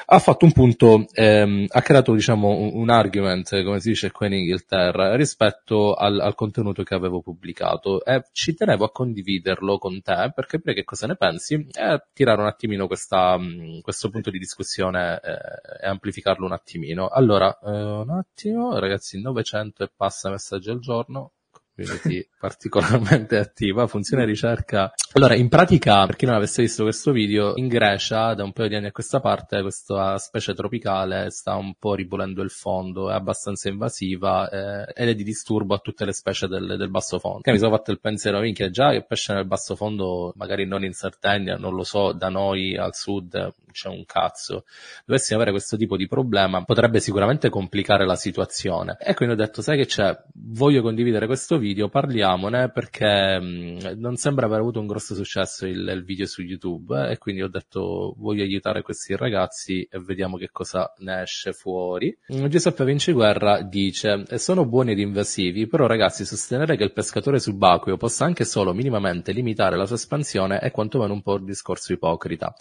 [0.06, 4.26] ha fatto un punto, ehm, ha creato diciamo un, un argument, come si dice qua
[4.26, 10.00] in Inghilterra, rispetto al, al contenuto che avevo pubblicato e ci tenevo a condividerlo con
[10.02, 14.30] te per capire che cosa ne pensi e tirare un attimino questa, mh, questo punto
[14.30, 17.08] di discussione eh, e amplificarlo un attimino.
[17.08, 21.32] Allora, eh, un attimo, ragazzi, 900 e passa messaggi al giorno,
[21.74, 24.92] community particolarmente attiva, funzione ricerca.
[25.12, 28.68] Allora, in pratica, per chi non avesse visto questo video, in Grecia, da un paio
[28.68, 33.14] di anni a questa parte, questa specie tropicale sta un po' ribolendo il fondo, è
[33.14, 37.40] abbastanza invasiva eh, ed è di disturbo a tutte le specie del, del basso fondo.
[37.40, 40.84] Che mi sono fatto il pensiero, minchia, già che pesce nel basso fondo, magari non
[40.84, 44.64] in Sardegna, non lo so, da noi al sud c'è un cazzo.
[45.04, 48.96] Dovessimo avere questo tipo di problema, potrebbe sicuramente complicare la situazione.
[49.00, 54.16] E quindi ho detto, sai che c'è, voglio condividere questo video, parliamone perché mh, non
[54.16, 57.48] sembra aver avuto un grosso successo il, il video su YouTube eh, e quindi ho
[57.48, 62.16] detto voglio aiutare questi ragazzi e vediamo che cosa ne esce fuori.
[62.34, 67.96] Mm, Giuseppe Vinciguerra dice sono buoni ed invasivi, però ragazzi sostenere che il pescatore subacqueo
[67.96, 72.54] possa anche solo minimamente limitare la sua espansione è quantomeno un po' un discorso ipocrita.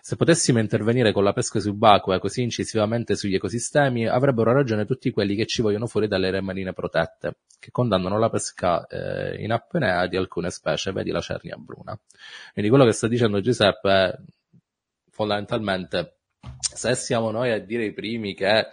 [0.00, 5.34] Se potessimo intervenire con la pesca subacquea così incisivamente sugli ecosistemi, avrebbero ragione tutti quelli
[5.34, 8.43] che ci vogliono fuori dalle aree marine protette, che condannano la pesca
[8.88, 11.98] eh, in apnea di alcune specie, vedi la cernia bruna.
[12.52, 14.14] Quindi quello che sta dicendo Giuseppe è
[15.10, 16.18] fondamentalmente
[16.58, 18.66] se siamo noi a dire i primi che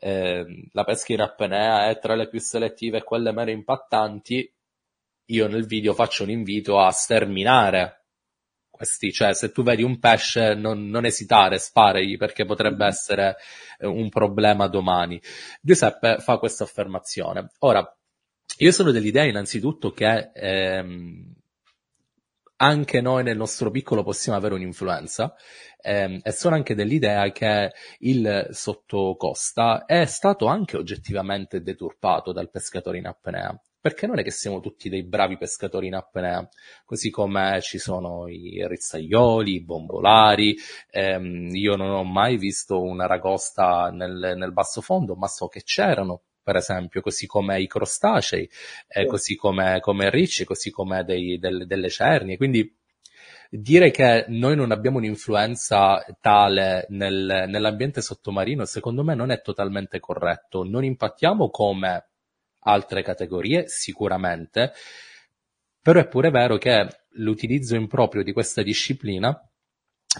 [0.00, 4.52] eh, la pesca in apnea è tra le più selettive e quelle meno impattanti,
[5.26, 8.00] io nel video faccio un invito a sterminare
[8.80, 13.36] questi, cioè se tu vedi un pesce non, non esitare, sparagli perché potrebbe essere
[13.78, 15.20] eh, un problema domani.
[15.60, 17.50] Giuseppe fa questa affermazione.
[17.58, 17.86] Ora,
[18.58, 21.34] io sono dell'idea innanzitutto che ehm,
[22.62, 25.34] anche noi nel nostro piccolo possiamo avere un'influenza
[25.80, 32.98] ehm, e sono anche dell'idea che il sottocosta è stato anche oggettivamente deturpato dal pescatore
[32.98, 33.58] in apnea.
[33.82, 36.46] Perché non è che siamo tutti dei bravi pescatori in apnea,
[36.84, 40.54] così come ci sono i rizzaioli, i bombolari,
[40.90, 45.62] ehm, io non ho mai visto una ragosta nel, nel basso fondo, ma so che
[45.62, 48.48] c'erano, per esempio, così come i crostacei,
[48.88, 52.74] eh, così come, come ricci, così come dei, del, delle cernie, quindi
[53.50, 59.98] dire che noi non abbiamo un'influenza tale nel, nell'ambiente sottomarino, secondo me non è totalmente
[59.98, 62.06] corretto, non impattiamo come
[62.60, 64.72] altre categorie, sicuramente,
[65.82, 69.49] però è pure vero che l'utilizzo improprio di questa disciplina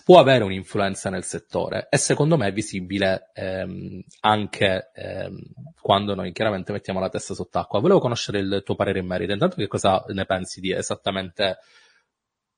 [0.04, 5.40] può avere un'influenza nel settore e secondo me è visibile ehm, anche ehm,
[5.80, 7.80] quando noi chiaramente mettiamo la testa sott'acqua.
[7.80, 11.58] Volevo conoscere il tuo parere in merito, intanto che cosa ne pensi di esattamente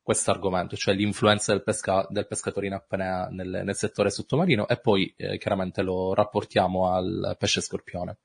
[0.02, 4.78] questo argomento, cioè l'influenza del, pesca- del pescatore in apnea nel, nel settore sottomarino e
[4.78, 8.18] poi eh, chiaramente lo rapportiamo al pesce scorpione.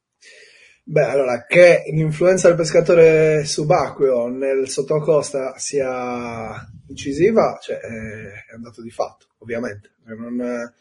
[0.90, 8.82] Beh, allora, che l'influenza del pescatore subacqueo nel sottocosta sia incisiva, cioè, è un dato
[8.82, 9.96] di fatto, ovviamente.
[10.06, 10.72] Non,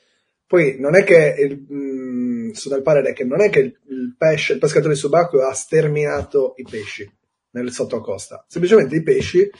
[0.46, 4.14] poi non è che, il, mh, sono del parere che non è che il, il
[4.16, 7.12] pesce, il pescatore subacqueo ha sterminato i pesci,
[7.50, 8.44] nel sottocosta.
[8.46, 9.50] Semplicemente i pesci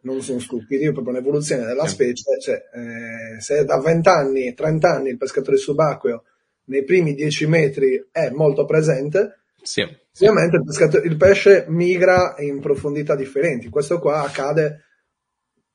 [0.00, 4.90] non sono stupidi, è proprio un'evoluzione della specie, cioè, eh, se da 20 anni, 30
[4.90, 6.24] anni il pescatore subacqueo
[6.68, 12.60] nei primi 10 metri è molto presente, sì, ovviamente il, pescatore, il, pesce migra in
[12.60, 13.68] profondità differenti.
[13.68, 14.84] Questo qua accade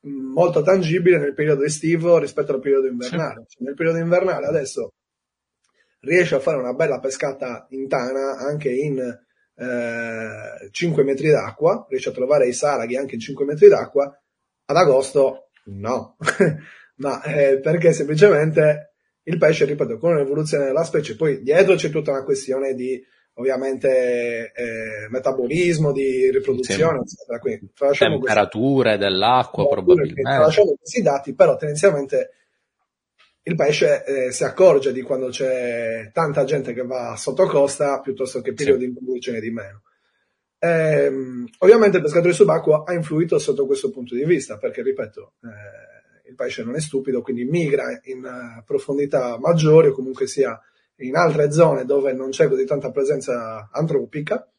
[0.02, 3.46] molto tangibile nel periodo estivo rispetto al periodo invernale.
[3.48, 3.56] Sì.
[3.56, 4.94] Cioè, nel periodo invernale adesso
[6.02, 12.10] riesce a fare una bella pescata in tana anche in eh, 5 metri d'acqua, riesce
[12.10, 14.06] a trovare i saraghi anche in 5 metri d'acqua,
[14.66, 16.16] ad agosto no,
[16.98, 22.12] ma eh, perché semplicemente il pesce, ripeto, con l'evoluzione della specie, poi dietro c'è tutta
[22.12, 23.02] una questione di
[23.40, 27.16] ovviamente eh, metabolismo, di riproduzione, sì.
[27.16, 27.40] eccetera.
[27.40, 30.22] Quindi, temperature questi, dell'acqua probabilmente.
[30.22, 32.32] Tralasciamo questi dati, però tendenzialmente
[33.44, 38.42] il pesce eh, si accorge di quando c'è tanta gente che va sotto costa piuttosto
[38.42, 38.90] che periodi sì.
[38.90, 39.84] in cui ce n'è di meno.
[40.60, 46.30] Ehm, ovviamente il pescatore subacqueo ha influito sotto questo punto di vista, perché ripeto, eh,
[46.30, 50.60] il pesce non è stupido, quindi migra in uh, profondità maggiori o comunque sia
[51.00, 54.50] in altre zone dove non c'è così tanta presenza antropica.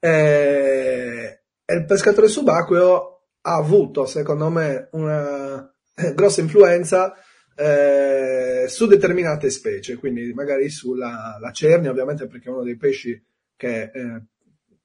[0.00, 5.72] E, e il pescatore subacqueo ha avuto, secondo me, una
[6.14, 7.14] grossa influenza
[7.56, 13.20] eh, su determinate specie, quindi magari sulla la cernia, ovviamente perché è uno dei pesci
[13.56, 14.22] che eh,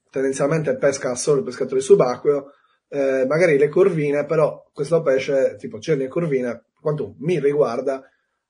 [0.10, 2.52] tendenzialmente pesca solo il pescatore subacqueo,
[2.88, 8.04] eh, magari le corvine, però questo pesce, tipo cernia e corvine, quanto mi riguarda,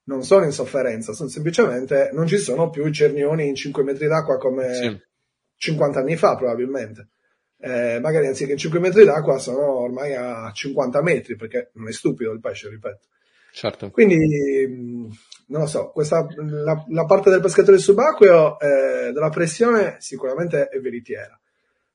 [0.05, 4.07] non sono in sofferenza, sono semplicemente non ci sono più i cernioni in 5 metri
[4.07, 5.01] d'acqua come sì.
[5.57, 7.09] 50 anni fa probabilmente.
[7.57, 11.93] Eh, magari anziché in 5 metri d'acqua sono ormai a 50 metri perché non è
[11.93, 13.07] stupido il pesce, ripeto.
[13.53, 13.91] Certo.
[13.91, 14.17] Quindi,
[15.47, 20.79] non lo so, questa, la, la parte del pescatore subacqueo eh, della pressione sicuramente è
[20.79, 21.39] veritiera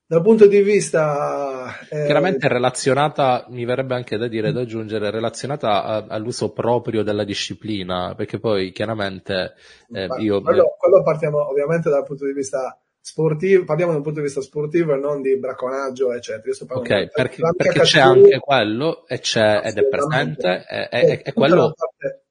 [0.09, 2.05] dal punto di vista eh...
[2.05, 8.15] chiaramente relazionata mi verrebbe anche da dire da aggiungere relazionata a, all'uso proprio della disciplina
[8.15, 9.53] perché poi chiaramente
[9.93, 14.17] eh, io quello, quello, partiamo ovviamente dal punto di vista sportivo parliamo da un punto
[14.19, 16.55] di vista sportivo e non di bracconaggio eccetera.
[16.69, 21.71] Ok perché, perché c'è anche quello e c'è ed è presente e, e, e quello
[21.75, 22.23] parte...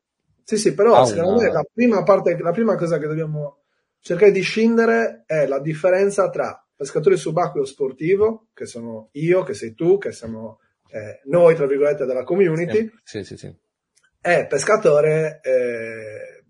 [0.42, 1.42] sì sì però secondo una...
[1.44, 3.58] me la prima parte la prima cosa che dobbiamo
[4.00, 9.74] cercare di scindere è la differenza tra pescatore subacqueo sportivo, che sono io, che sei
[9.74, 10.60] tu, che siamo
[10.92, 13.52] eh, noi, tra virgolette, della community, sì, sì, sì,
[14.20, 16.44] è pescatore eh,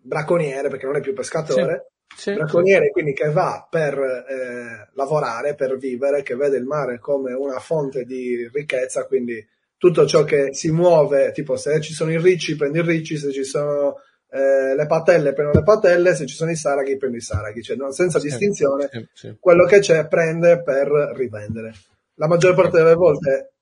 [0.00, 1.92] bracconiere, perché non è più pescatore,
[2.24, 7.58] bracconiere quindi che va per eh, lavorare, per vivere, che vede il mare come una
[7.58, 9.46] fonte di ricchezza, quindi
[9.76, 13.30] tutto ciò che si muove, tipo se ci sono i ricci prendi i ricci, se
[13.30, 13.96] ci sono
[14.30, 17.76] eh, le patelle prendono le patelle, se ci sono i saraghi prendo i saraghi, cioè
[17.76, 19.36] no, senza sì, distinzione, sì, sì.
[19.40, 21.74] quello che c'è prende per rivendere.
[22.14, 23.52] La maggior parte delle volte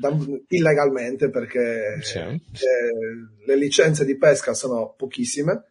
[0.00, 0.16] da,
[0.48, 2.40] illegalmente perché eh,
[3.46, 5.64] le licenze di pesca sono pochissime,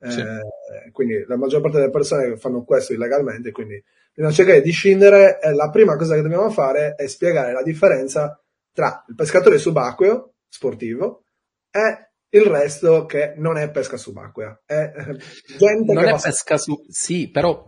[0.00, 3.82] eh, quindi la maggior parte delle persone fanno questo illegalmente, quindi
[4.12, 8.38] bisogna cercare di scindere e la prima cosa che dobbiamo fare è spiegare la differenza
[8.72, 11.24] tra il pescatore subacqueo sportivo
[11.70, 14.62] e il resto che non è pesca subacquea.
[14.64, 15.16] È eh,
[15.56, 16.20] gente non che è va...
[16.22, 16.74] pesca su...
[16.88, 17.64] Sì, però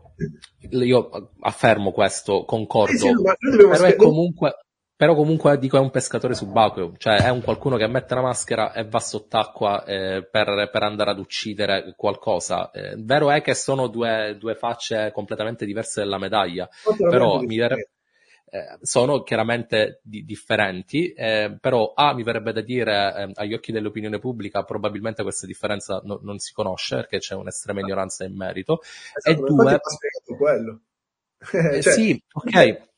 [0.71, 2.93] io affermo questo, concordo.
[2.93, 3.13] Sì, sì,
[3.57, 4.57] però, è comunque,
[4.95, 8.73] però comunque dico è un pescatore subacqueo, cioè è un qualcuno che mette la maschera
[8.73, 12.71] e va sott'acqua eh, per, per, andare ad uccidere qualcosa.
[12.71, 17.89] Eh, vero è che sono due, due facce completamente diverse della medaglia, però mi verrebbe
[18.51, 23.71] eh, sono chiaramente di- differenti, eh, però A mi verrebbe da dire eh, agli occhi
[23.71, 28.81] dell'opinione pubblica probabilmente questa differenza no- non si conosce perché c'è un'estrema ignoranza in merito.
[29.15, 29.81] Esatto, e due...
[30.37, 30.81] quello.
[31.53, 32.89] Eh, cioè, sì, ok.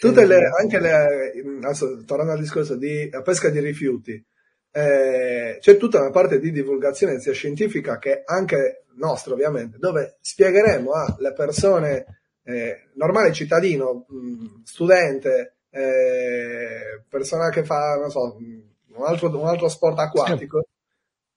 [0.00, 1.32] Tutte le, anche le,
[1.62, 4.24] adesso, tornando al discorso di pesca di rifiuti,
[4.72, 10.90] eh, c'è tutta una parte di divulgazione sia scientifica che anche nostra ovviamente, dove spiegheremo
[10.92, 12.19] alle persone
[12.50, 19.68] eh, normale cittadino, mh, studente, eh, persona che fa, non so, un altro, un altro
[19.68, 20.68] sport acquatico, sì.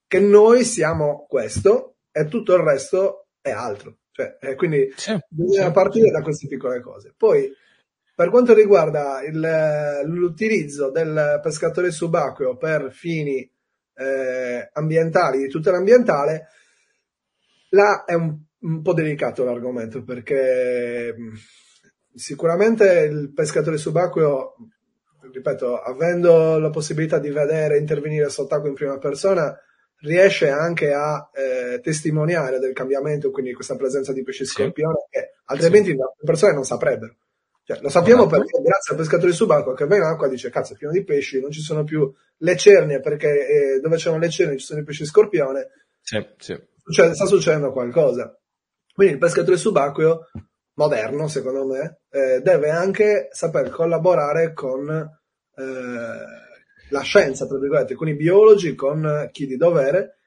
[0.07, 3.97] che noi siamo questo e tutto il resto è altro.
[4.11, 7.13] Cioè, eh, quindi sì, bisogna partire da queste piccole cose.
[7.17, 7.51] Poi,
[8.15, 13.49] per quanto riguarda il, l'utilizzo del pescatore subacqueo per fini
[13.95, 16.47] eh, ambientali, di tutela ambientale,
[17.69, 21.15] là è un un po' delicato l'argomento perché
[22.13, 24.55] sicuramente il pescatore subacqueo,
[25.31, 29.57] ripeto, avendo la possibilità di vedere e intervenire sott'acqua in prima persona,
[30.01, 35.91] riesce anche a eh, testimoniare del cambiamento, quindi questa presenza di pesci scorpione, che altrimenti
[35.91, 35.95] sì.
[35.95, 37.15] le persone non saprebbero.
[37.65, 38.41] Cioè, lo sappiamo esatto.
[38.41, 41.39] perché grazie al pescatore subacqueo che va in acqua dice cazzo è pieno di pesci,
[41.39, 44.83] non ci sono più le cernie perché eh, dove c'erano le cernie ci sono i
[44.83, 45.69] pesci scorpione.
[46.01, 46.61] Sì, sì.
[46.83, 48.37] Succede, sta succedendo qualcosa.
[48.93, 50.27] Quindi il pescatore subacqueo
[50.75, 55.63] moderno, secondo me, eh, deve anche saper collaborare con eh,
[56.89, 60.17] la scienza, tra virgolette, con i biologi, con chi di dovere,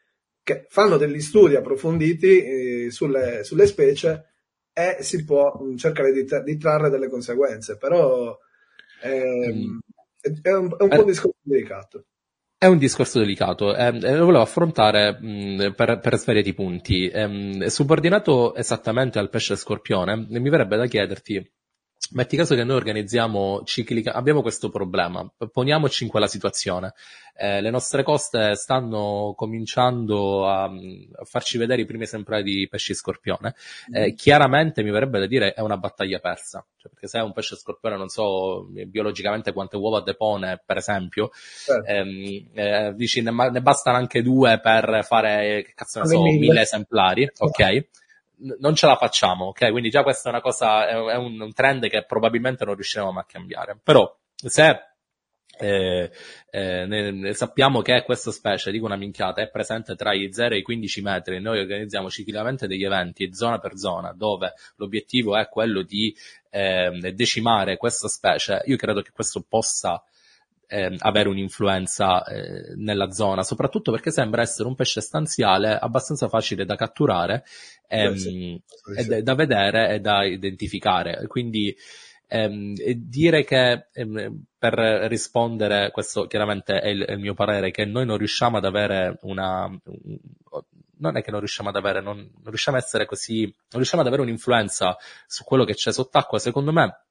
[0.42, 4.32] che fanno degli studi approfonditi eh, sulle, sulle specie
[4.72, 8.36] e si può mm, cercare di, tra- di trarre delle conseguenze, però
[9.02, 9.78] ehm,
[10.42, 12.04] è, un, è un po' un discorso delicato.
[12.66, 17.06] È un discorso delicato, eh, lo volevo affrontare mh, per, per svariati punti.
[17.06, 21.48] Eh, subordinato esattamente al pesce scorpione, mi verrebbe da chiederti
[22.12, 26.94] Metti caso che noi organizziamo ciclica, abbiamo questo problema, poniamoci in quella situazione.
[27.38, 32.94] Eh, le nostre coste stanno cominciando a, a, farci vedere i primi esemplari di pesci
[32.94, 33.54] scorpione.
[33.92, 34.14] Eh, mm.
[34.14, 37.56] Chiaramente mi verrebbe da dire è una battaglia persa, cioè, perché se è un pesce
[37.56, 41.30] scorpione, non so biologicamente quante uova depone, per esempio,
[41.64, 41.90] certo.
[41.90, 46.60] ehm, eh, dici ne, ne, bastano anche due per fare, che cazzo ne so, mille
[46.60, 47.84] esemplari, ok?
[48.58, 49.70] Non ce la facciamo, ok?
[49.70, 53.22] Quindi già questa è una cosa, è un, un trend che probabilmente non riusciremo mai
[53.22, 53.78] a cambiare.
[53.82, 54.80] Però, se
[55.58, 56.10] eh,
[56.50, 60.58] eh, ne, sappiamo che questa specie, dico una minchiata, è presente tra i 0 e
[60.58, 61.40] i 15 metri.
[61.40, 66.14] Noi organizziamo ciclicamente degli eventi zona per zona dove l'obiettivo è quello di
[66.50, 68.62] eh, decimare questa specie.
[68.66, 70.02] Io credo che questo possa
[70.66, 76.64] eh, avere un'influenza eh, nella zona, soprattutto perché sembra essere un pesce stanziale abbastanza facile
[76.64, 77.44] da catturare
[77.88, 79.12] ehm, sì, sì, sì.
[79.12, 81.26] e da vedere e da identificare.
[81.26, 81.74] Quindi
[82.26, 84.74] ehm, dire che ehm, per
[85.08, 89.18] rispondere, questo chiaramente è il, è il, mio parere, che noi non riusciamo ad avere
[89.22, 89.68] una...
[90.98, 94.02] non è che non riusciamo ad avere, non, non riusciamo a essere così, non riusciamo
[94.02, 94.96] ad avere un'influenza
[95.26, 97.05] su quello che c'è sott'acqua, secondo me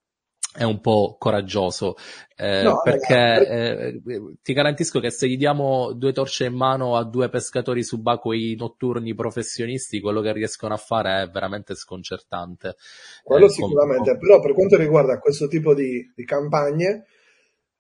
[0.56, 1.96] è un po' coraggioso
[2.38, 4.02] eh, no, perché eh,
[4.42, 9.14] ti garantisco che se gli diamo due torce in mano a due pescatori subacquei notturni
[9.14, 12.76] professionisti quello che riescono a fare è veramente sconcertante
[13.24, 17.06] quello eh, sicuramente com- però per quanto riguarda questo tipo di, di campagne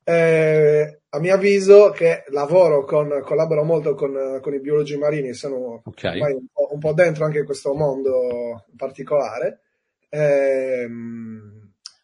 [0.03, 5.81] eh, a mio avviso che lavoro con, collaboro molto con, con i biologi marini sono
[5.85, 6.19] okay.
[6.19, 9.61] un, po', un, po', dentro anche questo mondo particolare
[10.09, 11.54] ehm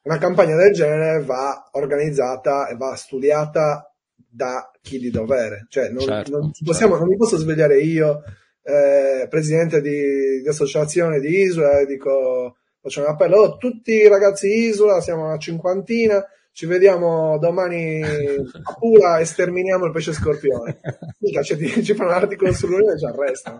[0.03, 5.65] una campagna del genere va organizzata e va studiata da chi di dovere.
[5.69, 7.05] Cioè, non, certo, non, possiamo, certo.
[7.05, 8.23] non mi posso svegliare io,
[8.63, 14.07] eh, presidente di, di, associazione di Isola, e dico, faccio un appello, oh, tutti i
[14.07, 20.79] ragazzi Isola, siamo una cinquantina, ci vediamo domani a Pula e sterminiamo il pesce scorpione.
[21.19, 23.59] Mica, cioè, ci fanno un articolo sull'Unione e ci arrestano.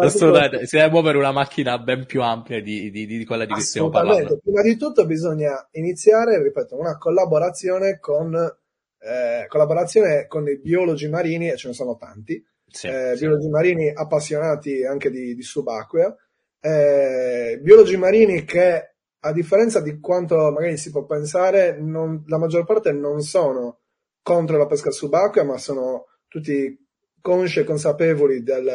[0.00, 3.60] Assolutamente, si deve muovere una macchina ben più ampia di, di, di quella di cui
[3.60, 4.38] stiamo parlando.
[4.42, 11.50] Prima di tutto bisogna iniziare, ripeto, una collaborazione con, eh, collaborazione con i biologi marini,
[11.50, 13.20] e ce ne sono tanti, sì, eh, sì.
[13.20, 16.16] biologi marini appassionati anche di, di subacquea,
[16.60, 22.64] eh, biologi marini che a differenza di quanto magari si può pensare, non, la maggior
[22.64, 23.80] parte non sono
[24.22, 26.85] contro la pesca subacquea, ma sono tutti
[27.26, 28.70] consci e consapevoli del,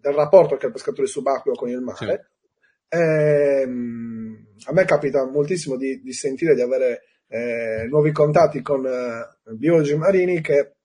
[0.00, 2.30] del rapporto che ha il pescatore subacqueo con il mare.
[2.88, 2.96] Sì.
[2.96, 9.52] Ehm, a me capita moltissimo di, di sentire di avere eh, nuovi contatti con eh,
[9.52, 10.76] biologi marini che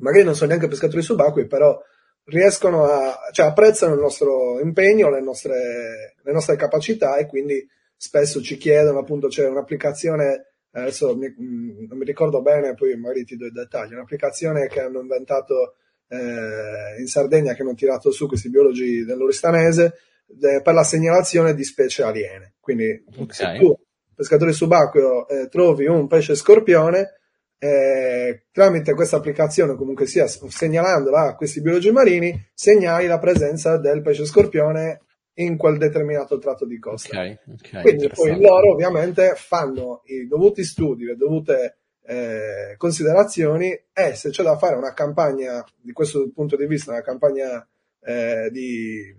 [0.00, 1.80] magari non sono neanche pescatori subacquei, però
[2.24, 7.64] riescono a, cioè apprezzano il nostro impegno, le nostre, le nostre capacità e quindi
[7.96, 13.36] spesso ci chiedono, appunto, c'è un'applicazione adesso mi, non mi ricordo bene, poi magari ti
[13.36, 15.76] do i dettagli, un'applicazione che hanno inventato
[16.10, 19.94] eh, in Sardegna che hanno tirato su questi biologi dell'Oristanese
[20.40, 22.54] eh, per la segnalazione di specie aliene.
[22.58, 23.56] Quindi okay.
[23.56, 23.78] se tu,
[24.14, 27.20] pescatore subacqueo, eh, trovi un pesce scorpione,
[27.58, 34.02] eh, tramite questa applicazione, comunque sia segnalandola a questi biologi marini, segnali la presenza del
[34.02, 35.02] pesce scorpione
[35.34, 37.16] in quel determinato tratto di costa.
[37.16, 41.79] Okay, okay, Quindi poi loro ovviamente fanno i dovuti studi, le dovute
[42.10, 47.02] eh, considerazioni e se c'è da fare una campagna, di questo punto di vista, una
[47.02, 47.64] campagna
[48.00, 49.14] eh, di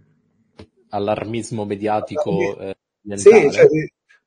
[0.89, 2.75] allarmismo mediatico eh,
[3.15, 3.67] sì, cioè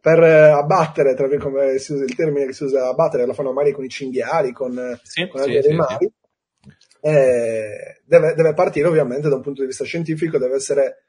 [0.00, 3.74] per abbattere, tra come si usa il termine che si usa abbattere, lo fanno magari
[3.74, 5.96] con i cinghiali, con, sì, con sì, animali.
[5.98, 6.68] Sì,
[7.02, 11.04] eh, deve, deve partire ovviamente da un punto di vista scientifico, deve essere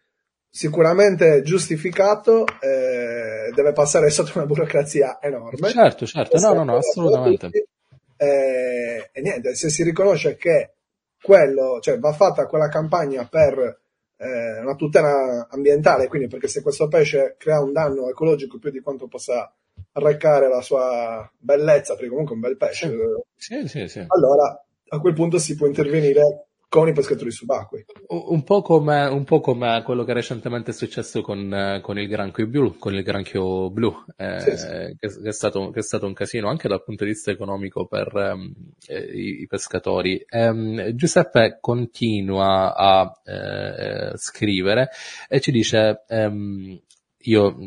[0.56, 5.68] sicuramente giustificato, eh, deve passare sotto una burocrazia enorme.
[5.68, 7.68] Certo, certo, no, no, no, assolutamente.
[8.16, 10.76] Eh, e niente, se si riconosce che
[11.22, 13.82] quello, cioè va fatta quella campagna per
[14.16, 18.80] eh, una tutela ambientale, quindi perché se questo pesce crea un danno ecologico più di
[18.80, 19.54] quanto possa
[19.92, 22.96] arrecare la sua bellezza, perché comunque è un bel pesce,
[23.36, 24.06] sì, sì, sì.
[24.08, 27.86] allora a quel punto si può intervenire con i pescatori subacquei.
[28.08, 32.48] Un po' come, un po come quello che recentemente è successo con, con il granchio
[32.48, 34.68] blu, con il granchio blu eh, sì, sì.
[34.68, 37.86] Che, che, è stato, che, è stato, un casino anche dal punto di vista economico
[37.88, 38.54] per um,
[38.88, 40.26] i, i, pescatori.
[40.30, 44.90] Um, Giuseppe continua a eh, scrivere
[45.28, 46.80] e ci dice, um,
[47.20, 47.58] io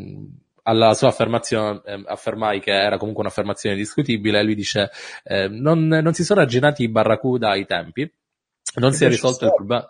[0.69, 4.91] alla sua affermazione eh, affermai che era comunque un'affermazione discutibile, lui dice
[5.25, 8.11] eh, non, non, si sono arginati i barracuda ai tempi,
[8.77, 9.89] non si è risolto il problema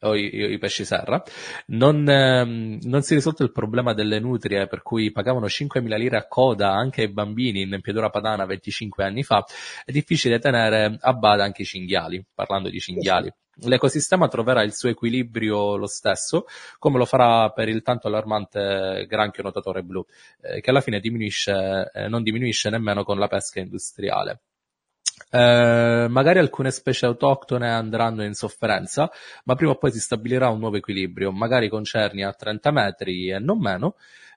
[0.00, 1.22] o i, i, i, pesci serra,
[1.66, 6.16] non, ehm, non, si è risolto il problema delle nutrie per cui pagavano 5.000 lire
[6.16, 9.44] a coda anche ai bambini in piedura padana 25 anni fa,
[9.84, 13.32] è difficile tenere a bada anche i cinghiali, parlando di cinghiali.
[13.62, 16.44] L'ecosistema troverà il suo equilibrio lo stesso,
[16.78, 20.04] come lo farà per il tanto allarmante granchio notatore blu,
[20.42, 24.42] eh, che alla fine diminuisce, eh, non diminuisce nemmeno con la pesca industriale.
[25.30, 29.10] Eh, magari alcune specie autoctone andranno in sofferenza,
[29.44, 33.30] ma prima o poi si stabilirà un nuovo equilibrio, magari con cerni a 30 metri
[33.30, 33.96] e non meno,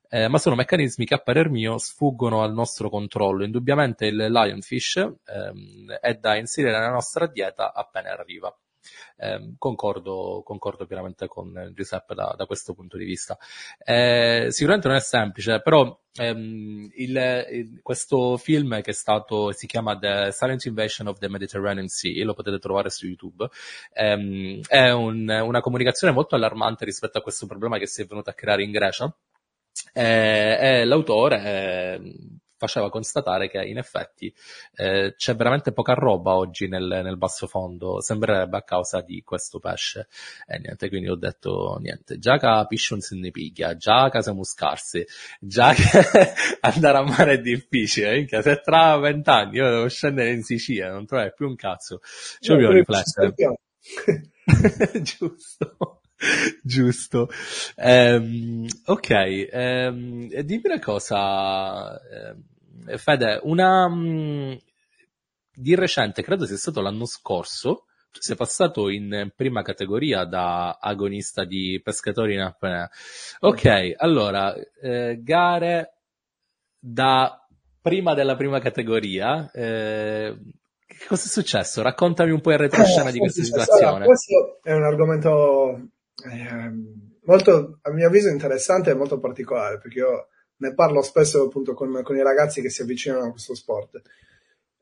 [0.09, 3.45] eh, ma sono meccanismi che a parer mio sfuggono al nostro controllo.
[3.45, 8.53] Indubbiamente il lionfish ehm, è da inserire nella nostra dieta appena arriva.
[9.17, 13.38] Eh, concordo, concordo pienamente con Giuseppe da, da questo punto di vista.
[13.84, 19.67] Eh, sicuramente non è semplice, però ehm, il, il, questo film che è stato, si
[19.67, 23.47] chiama The Silent Invasion of the Mediterranean Sea, lo potete trovare su YouTube,
[23.93, 28.29] ehm, è un, una comunicazione molto allarmante rispetto a questo problema che si è venuto
[28.29, 29.13] a creare in Grecia.
[29.93, 32.15] Eh, e l'autore eh,
[32.62, 34.32] faceva constatare che in effetti
[34.76, 39.57] eh, c'è veramente poca roba oggi nel, nel, basso fondo, sembrerebbe a causa di questo
[39.57, 40.07] pesce.
[40.45, 44.22] E niente, quindi ho detto niente, già che pisce non se ne piglia, già che
[44.22, 45.03] siamo scarsi,
[45.39, 45.82] già che
[46.62, 51.07] andare a mare è difficile, minchia, se tra vent'anni io devo scendere in Sicilia, non
[51.07, 52.01] trovare più un cazzo,
[52.39, 53.34] ci voglio riflettere.
[55.01, 56.00] Giusto.
[56.63, 57.30] Giusto.
[57.76, 64.53] Um, ok, um, dimmi una cosa, um, Fede, una mm,
[65.53, 71.45] di recente, credo sia stato l'anno scorso, tu sei passato in prima categoria da agonista
[71.45, 72.89] di pescatori in apnea.
[73.39, 75.93] Ok, allora, eh, gare
[76.78, 77.47] da
[77.82, 79.49] prima della prima categoria.
[79.51, 80.36] Eh,
[80.86, 81.82] che cosa è successo?
[81.82, 83.86] Raccontami un po' il retroscena eh, di questa situazione.
[83.86, 85.88] Allora, questo è un argomento
[86.30, 86.72] eh,
[87.24, 92.01] molto, a mio avviso, interessante e molto particolare, perché io ne parlo spesso appunto con,
[92.03, 94.01] con i ragazzi che si avvicinano a questo sport.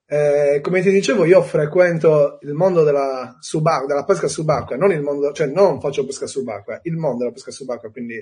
[0.05, 5.01] Eh, come ti dicevo, io frequento il mondo della, subacqua, della pesca subacquea, non il
[5.01, 8.15] mondo, cioè non faccio pesca subacquea, il mondo della pesca subacquea, quindi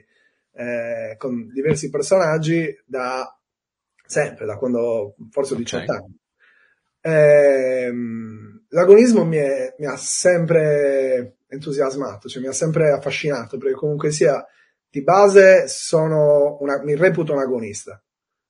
[0.51, 3.31] eh, con diversi personaggi da
[4.05, 5.95] sempre, da quando forse ho 18 okay.
[5.95, 6.19] anni.
[6.99, 7.93] Eh,
[8.69, 14.45] l'agonismo mi, è, mi, ha sempre entusiasmato, cioè mi ha sempre affascinato, perché comunque sia
[14.89, 18.01] di base sono una, mi reputo un agonista.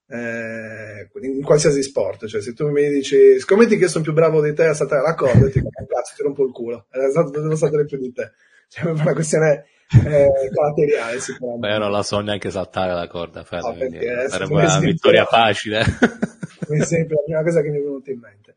[0.09, 4.53] Eh, in qualsiasi sport, cioè se tu mi dici scommetti che sono più bravo di
[4.53, 8.13] te a saltare la corda, ti cazzo, ti rompo il culo, devo saltare più di
[8.13, 8.31] te.
[8.69, 9.65] Cioè, è una questione
[10.05, 11.67] eh, caratteriale sicuramente.
[11.67, 15.25] Beh, io non la so neanche saltare la corda, Fede, no, perché sarebbe una vittoria
[15.25, 15.79] facile.
[15.79, 18.55] È sempre la prima cosa che mi è venuta in mente.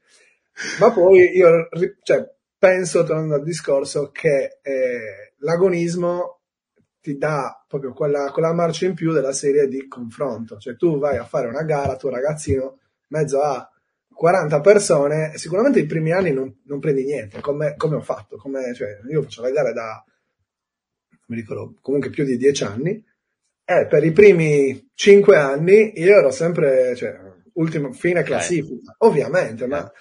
[0.78, 1.68] Ma poi io
[2.02, 2.28] cioè,
[2.60, 6.42] penso, tornando al discorso, che eh, l'agonismo
[7.00, 10.58] ti dà proprio quella, quella marcia in più della serie di confronto.
[10.58, 13.66] Cioè tu vai a fare una gara, tu ragazzino, mezzo a
[14.12, 18.36] 40 persone, sicuramente i primi anni non, non prendi niente, come, come ho fatto.
[18.36, 20.04] Come, cioè, io faccio le gare da,
[21.28, 23.02] mi ricordo, comunque più di 10 anni,
[23.64, 27.18] e per i primi 5 anni io ero sempre, cioè,
[27.54, 29.08] ultimo, fine classifica, okay.
[29.08, 29.78] ovviamente, okay.
[29.78, 29.92] ma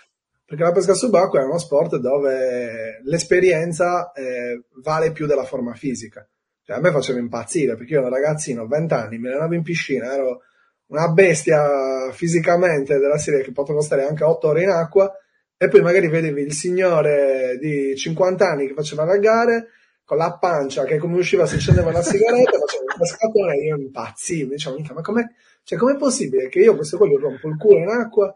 [0.50, 6.28] perché la pesca subacquea è uno sport dove l'esperienza eh, vale più della forma fisica.
[6.64, 10.12] Cioè, a me faceva impazzire perché io ero ragazzino, 20 anni, mi allenavo in piscina,
[10.12, 10.42] ero
[10.88, 15.14] una bestia fisicamente della serie che potevo stare anche 8 ore in acqua
[15.56, 19.68] e poi magari vedevi il signore di 50 anni che faceva le gare
[20.04, 23.76] con la pancia che come usciva si accendeva la sigaretta, faceva un pescatore e io
[23.76, 25.22] impazzivo, dicevo, ma com'è,
[25.62, 28.36] cioè, com'è possibile che io questo qua gli rompo il culo in acqua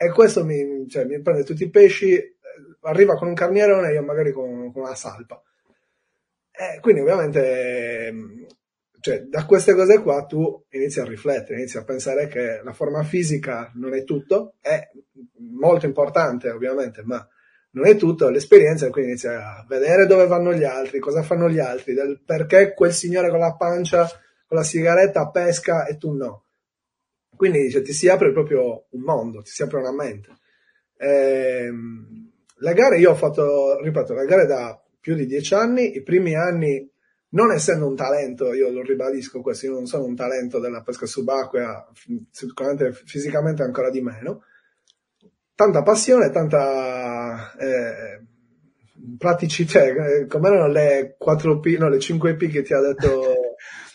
[0.00, 2.36] e questo mi, cioè, mi prende tutti i pesci, eh,
[2.82, 5.42] arriva con un carnierone e io magari con, con una salpa.
[6.52, 8.46] Eh, quindi ovviamente
[9.00, 13.02] cioè, da queste cose qua tu inizi a riflettere, inizi a pensare che la forma
[13.02, 14.88] fisica non è tutto, è
[15.58, 17.26] molto importante ovviamente, ma
[17.70, 21.48] non è tutto, l'esperienza, e quindi inizi a vedere dove vanno gli altri, cosa fanno
[21.48, 24.08] gli altri, del perché quel signore con la pancia,
[24.46, 26.44] con la sigaretta pesca e tu no.
[27.38, 30.36] Quindi dice, ti si apre proprio un mondo, ti si apre una mente.
[30.96, 36.02] Ehm, le gare io ho fatto, ripeto, le gare da più di dieci anni, i
[36.02, 36.90] primi anni,
[37.28, 41.06] non essendo un talento, io lo ribadisco questo, io non sono un talento della pesca
[41.06, 41.88] subacquea,
[42.32, 44.42] sicuramente fisicamente ancora di meno,
[45.54, 48.20] tanta passione, tanta eh,
[49.16, 53.34] praticità, eh, come erano le 4P, no, le 5P che ti ha detto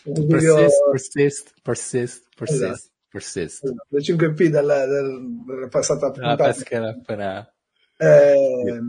[0.02, 2.92] persist, persist, persist, persist, Esatto.
[3.14, 3.62] Persist.
[3.88, 6.44] le 5P della, del- della passata La puntata.
[6.50, 7.54] pesca era appena...
[7.98, 8.80] Eh,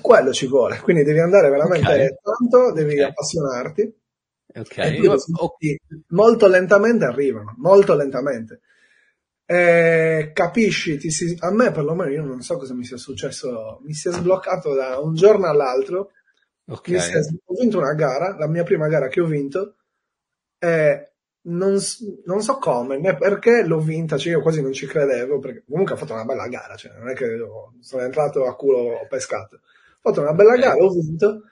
[0.00, 2.20] quello ci vuole, quindi devi andare veramente Ok.
[2.22, 3.08] tanto, devi Ok.
[3.10, 3.82] appassionarti.
[4.56, 8.60] Ok, E io- quindi sì, molto lentamente arrivano, molto lentamente.
[9.44, 13.94] Eh, capisci, ti si- a me perlomeno io non so cosa mi sia successo, mi
[13.94, 16.12] si è sbloccato da un giorno all'altro,
[16.68, 19.76] ok, mi si è- ho vinto una gara, la mia prima gara che ho vinto,
[20.58, 21.07] e
[21.42, 21.78] non,
[22.26, 25.94] non so come, né perché l'ho vinta, cioè io quasi non ci credevo, perché comunque
[25.94, 27.26] ho fatto una bella gara, cioè non è che
[27.80, 29.60] sono entrato a culo ho pescato, ho
[30.00, 30.58] fatto una bella Ok.
[30.58, 31.42] gara, ho vinto,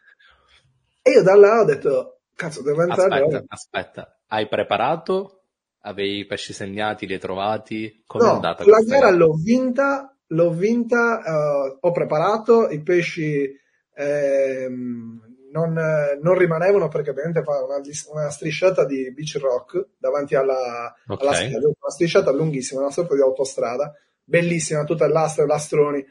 [1.03, 5.43] e io da là ho detto, cazzo, devo entrare aspetta, aspetta, hai preparato?
[5.81, 8.03] Avevi i pesci segnati, li hai trovati?
[8.07, 13.47] Come è No, andata la gara l'ho vinta, l'ho vinta, eh, ho preparato, i pesci
[13.95, 17.81] ehm, non, eh, non rimanevano perché ovviamente fa una,
[18.13, 21.21] una strisciata di beach rock davanti alla, Ok.
[21.23, 23.93] alla spiaggia, una strisciata lunghissima, una sorta di autostrada,
[24.23, 26.05] bellissima, tutta lastre, lastroni,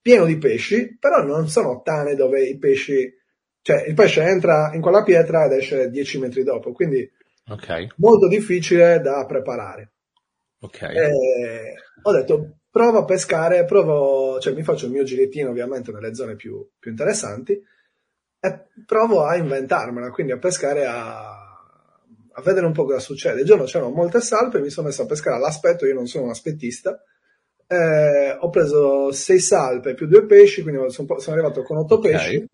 [0.00, 3.12] pieno di pesci, però non sono tane dove i pesci,
[3.62, 7.08] cioè il pesce entra in quella pietra ed esce 10 metri dopo, quindi
[7.50, 9.92] Ok, molto difficile da preparare.
[10.60, 15.90] ok, Eh, ho detto provo a pescare, provo, cioè mi faccio il mio girettino ovviamente
[15.92, 17.60] nelle zone più, più interessanti
[18.40, 21.30] e provo a inventarmela, quindi a pescare a,
[22.32, 23.40] a vedere un po' cosa succede.
[23.40, 26.30] Il giorno c'erano molte salpe, mi sono messo a pescare all'aspetto, io non sono un
[26.30, 27.02] aspettista,
[27.66, 32.02] eh, ho preso sei salpe più due pesci, quindi sono, sono arrivato con otto Ok.
[32.02, 32.46] pesci,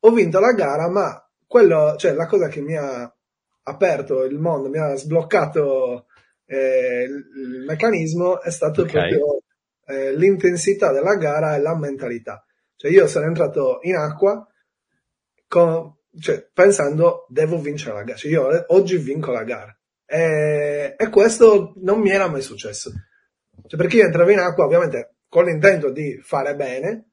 [0.00, 3.12] ho vinto la gara, ma quello, cioè la cosa che mi ha
[3.64, 6.06] aperto il mondo, mi ha sbloccato
[6.46, 8.90] eh, il, meccanismo è stato Ok.
[8.90, 9.42] proprio
[9.86, 12.44] eh, l'intensità della gara e la mentalità.
[12.76, 14.46] Cioè io sono entrato in acqua
[15.52, 19.78] con- cioè, pensando devo vincere la gara, cioè io eh, oggi vinco la gara.
[20.06, 22.90] E, e questo non mi era mai successo.
[23.66, 27.10] Cioè, perché io entravo in acqua ovviamente con l'intento di fare bene,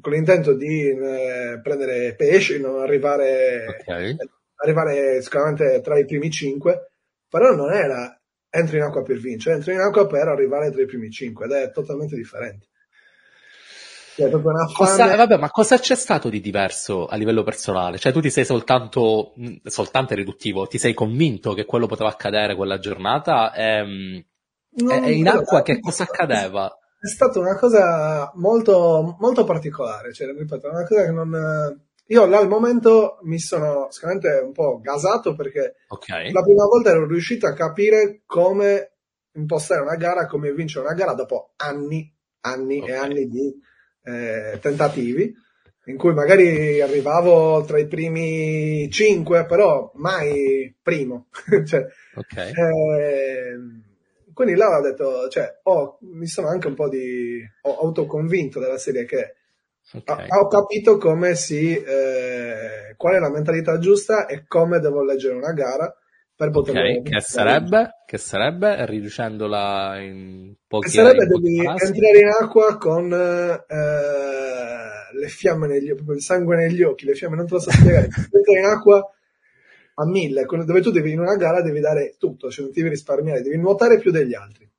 [0.00, 4.16] con l'intento di eh, prendere pesci, non arrivare ok,
[4.56, 6.92] arrivare sicuramente tra i primi cinque,
[7.28, 8.18] però non era
[8.48, 11.52] entro in acqua per vincere, entro in acqua per arrivare tra i primi cinque ed
[11.52, 12.68] è totalmente differente.
[14.18, 17.98] Cioè, Cosa, eh, vabbè, ma cosa c'è stato di diverso a livello personale?
[17.98, 22.56] Cioè, tu ti sei soltanto, mh, soltanto riduttivo, ti sei convinto che quello poteva accadere
[22.56, 23.54] quella giornata?
[23.54, 24.24] Ehm,
[24.70, 26.76] Non- e in acqua che cosa accadeva?
[27.00, 31.80] È stata una cosa molto, molto particolare, cioè, ripeto, una cosa che non...
[32.10, 36.90] Io là al momento mi sono sicuramente un po' gasato perché Ok, la prima volta
[36.90, 38.92] ero riuscito a capire come
[39.34, 42.88] impostare una gara, come vincere una gara dopo anni, anni Ok.
[42.88, 43.54] e anni di
[44.08, 45.32] eh, tentativi,
[45.84, 51.28] in cui magari arrivavo tra i primi cinque, però mai primo.
[51.66, 53.82] Cioè, ok, ehm,
[54.32, 58.78] quindi là ho detto, cioè, ho- mi sono anche un po' di ho autoconvinto della
[58.78, 59.34] serie che
[59.92, 60.26] ok.
[60.28, 65.34] ho, ho capito come si eh, qual è la mentalità giusta e come devo leggere
[65.34, 65.92] una gara
[66.38, 67.90] per poter Ok, che sarebbe?
[68.06, 68.86] Che sarebbe?
[68.86, 73.64] Riducendola in pochi Che sarebbe devi entrare in acqua con eh,
[75.18, 78.06] le fiamme negli occhi, il sangue negli occhi, le fiamme, non te lo so spiegare.
[78.30, 79.12] Entri in acqua
[79.94, 83.42] a mille, dove tu devi in una gara devi dare tutto, cioè non devi risparmiare,
[83.42, 84.70] devi nuotare più degli altri,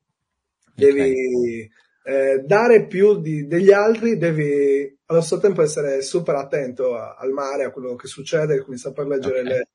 [0.73, 1.69] devi
[2.03, 7.31] eh, dare più di- degli altri, devi allo stesso tempo essere super attento a- al
[7.31, 9.45] mare, a quello che succede, quindi saper leggere Ok.
[9.45, 9.67] le-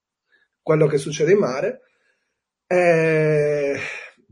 [0.64, 1.80] quello che succede in mare.
[2.66, 3.78] Eh,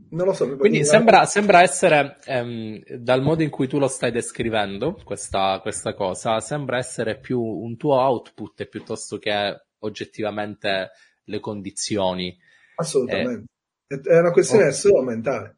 [0.09, 0.57] non lo so.
[0.57, 5.93] Quindi sembra, sembra essere, ehm, dal modo in cui tu lo stai descrivendo, questa, questa
[5.93, 10.89] cosa, sembra essere più un tuo output piuttosto che oggettivamente
[11.25, 12.35] le condizioni.
[12.75, 13.45] Assolutamente.
[13.87, 14.73] È- È una questione Ok.
[14.73, 15.57] solo mentale.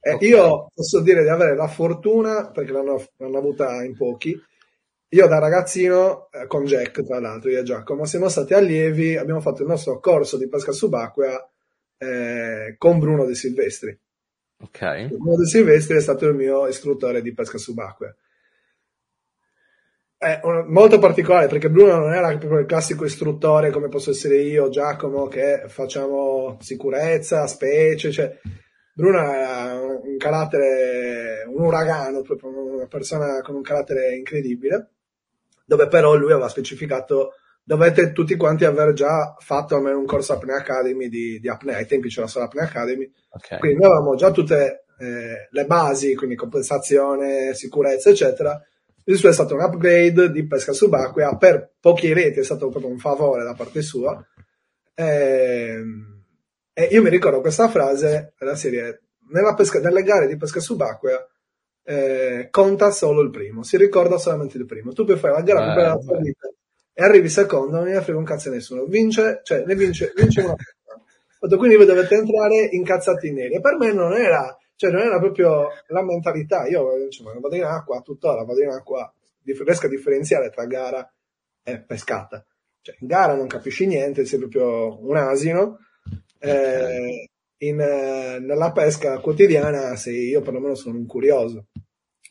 [0.00, 0.22] Eh, Ok.
[0.22, 4.38] Io posso dire di avere la fortuna, perché l'hanno, l'hanno avuta in pochi.
[5.12, 9.40] Io da ragazzino, eh, con Jack tra l'altro, io e Giacomo, siamo stati allievi, abbiamo
[9.40, 11.50] fatto il nostro corso di pesca subacquea
[11.98, 13.98] eh, con Bruno De Silvestri.
[14.62, 15.06] Ok?
[15.08, 18.14] Bruno De Silvestri è stato il mio istruttore di pesca subacquea.
[20.16, 24.68] è molto particolare perché Bruno non era proprio il classico istruttore come posso essere io,
[24.68, 28.38] Giacomo, che facciamo sicurezza, specie, cioè
[28.92, 34.90] Bruno era un carattere, un uragano, proprio una persona con un carattere incredibile,
[35.70, 40.56] dove però lui aveva specificato dovete tutti quanti aver già fatto almeno un corso Apnea
[40.56, 43.60] Academy di, di apnea, ai tempi c'era solo Apnea Academy, okay.
[43.60, 48.60] quindi noi avevamo già tutte eh, le basi, quindi compensazione, sicurezza, eccetera,
[49.04, 52.90] il suo è stato un upgrade di pesca subacquea per pochi reti, è stato proprio
[52.90, 54.20] un favore da parte sua.
[54.92, 56.24] E, ehm,
[56.72, 59.02] e io mi ricordo questa frase della serie,
[59.32, 61.24] nella pesca, nelle gare di pesca subacquea
[61.82, 64.92] eh, conta solo il primo, si ricorda solamente il primo.
[64.92, 66.48] Tu puoi fare la gara più bella della tua vita
[66.92, 68.84] e arrivi secondo, non ne frega un cazzo a nessuno.
[68.84, 71.56] Vince, cioè, ne vince, vince una persona.
[71.56, 73.54] Quindi voi dovete entrare incazzati neri.
[73.54, 76.66] E per me non era cioè non era proprio la mentalità.
[76.66, 79.12] Io insomma, vado in acqua, tuttora vado in acqua,
[79.42, 81.06] riesco a differenziare tra gara
[81.62, 82.42] e pescata.
[82.80, 85.80] Cioè, in gara non capisci niente, sei proprio un asino.
[86.38, 87.28] Eh,
[87.58, 91.66] in, nella pesca quotidiana sei, io perlomeno sono un curioso.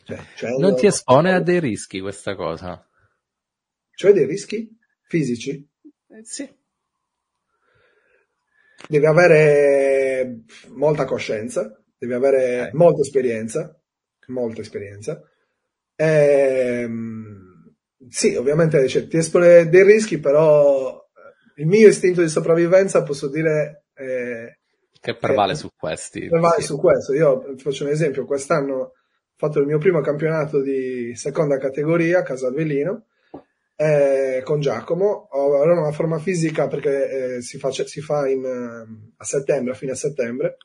[0.09, 2.83] Cioè, cioè non ti espone a dei rischi questa cosa?
[3.93, 5.69] Cioè dei rischi fisici?
[6.07, 6.49] Eh, sì.
[8.87, 13.79] Devi avere molta coscienza, devi avere molta esperienza,
[14.27, 15.21] molta esperienza.
[15.95, 16.05] E,
[16.83, 17.75] ehm,
[18.09, 23.29] sì, ovviamente cioè, ti espone dei rischi, però eh, il mio istinto di sopravvivenza posso
[23.29, 23.85] dire...
[23.93, 24.57] Eh,
[24.99, 26.27] che prevale su questi.
[26.27, 26.67] Prevale sì.
[26.67, 27.13] su questo.
[27.13, 28.93] Io faccio un esempio, quest'anno
[29.39, 33.05] fatto il mio primo campionato di seconda categoria a Casalvellino
[33.77, 35.29] eh, con Giacomo.
[35.31, 39.95] Avevo una forma fisica perché eh, si, fa, si fa in, a settembre, a fine
[39.95, 40.57] settembre,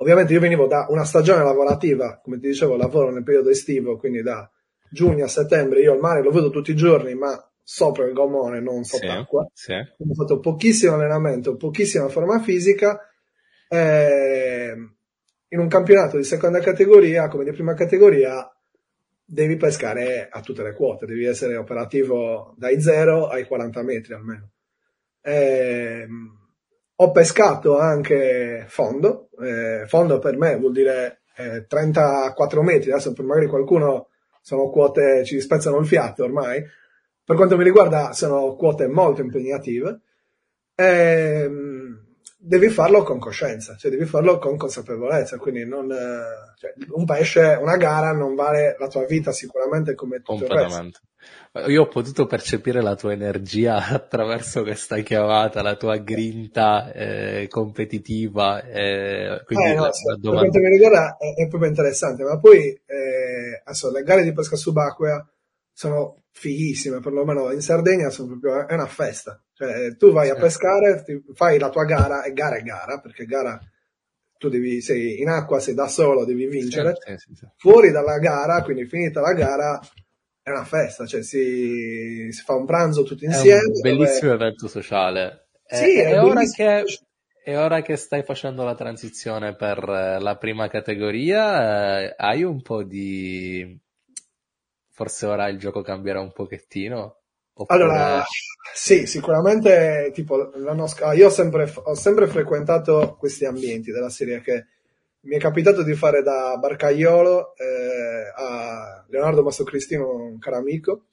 [0.00, 4.22] Ovviamente io venivo da una stagione lavorativa, come ti dicevo, lavoro nel periodo estivo, quindi
[4.22, 4.48] da
[4.90, 8.60] giugno a settembre io al mare lo vedo tutti i giorni, ma sopra il gommone,
[8.60, 9.48] non sott'acqua.
[9.52, 10.02] Sì, sì.
[10.08, 13.00] Ho fatto pochissimo allenamento, pochissima forma fisica.
[13.68, 14.74] Eh,
[15.48, 18.50] in un campionato di seconda categoria, come di prima categoria,
[19.24, 24.50] devi pescare a tutte le quote, devi essere operativo dai 0 ai 40 metri almeno.
[25.20, 26.06] Eh,
[27.00, 33.24] ho pescato anche fondo, eh, fondo per me vuol dire eh, 34 metri, adesso per
[33.24, 34.08] magari qualcuno
[34.40, 36.64] sono quote, ci spezzano il fiato ormai,
[37.22, 40.00] per quanto mi riguarda sono quote molto impegnative,
[40.74, 41.50] eh,
[42.40, 45.88] devi farlo con coscienza, cioè devi farlo con consapevolezza, quindi non,
[46.56, 51.00] cioè, un pesce, una gara non vale la tua vita sicuramente come tutto il resto.
[51.66, 58.62] Io ho potuto percepire la tua energia attraverso questa chiamata, la tua grinta eh, competitiva.
[58.62, 59.90] Eh, quindi eh, no.
[60.20, 64.32] Per quanto mi riguarda è, è, proprio interessante, ma poi eh, adesso, le gare di
[64.32, 65.28] pesca subacquea
[65.72, 69.42] sono fighissime, perlomeno in Sardegna sono proprio, è una festa.
[69.58, 71.04] Cioè, tu vai a pescare,
[71.34, 73.58] fai la tua gara, e gara è gara, perché gara
[74.38, 76.94] tu devi, sei in acqua, sei da solo, devi vincere.
[77.04, 79.80] Sì, sì, sì, Fuori dalla gara, quindi finita la gara,
[80.42, 83.58] è una festa, cioè si, si fa un pranzo tutti insieme.
[83.58, 84.44] È un bellissimo dove...
[84.44, 85.48] evento sociale.
[85.66, 86.84] Sì, è, è, ora che,
[87.42, 92.62] è, ora che, stai facendo la transizione per eh, la prima categoria, eh, hai un
[92.62, 93.76] po' di...
[94.88, 97.17] Forse ora il gioco cambierà un pochettino?
[97.60, 97.82] Oppure...
[97.82, 98.24] Allora,
[98.72, 104.40] sì, sicuramente, tipo, l'anno scorso, io ho sempre, ho sempre frequentato questi ambienti della serie
[104.40, 104.66] che
[105.22, 111.06] mi è capitato di fare da barcaiolo eh, a Leonardo Massocristino, un caro amico,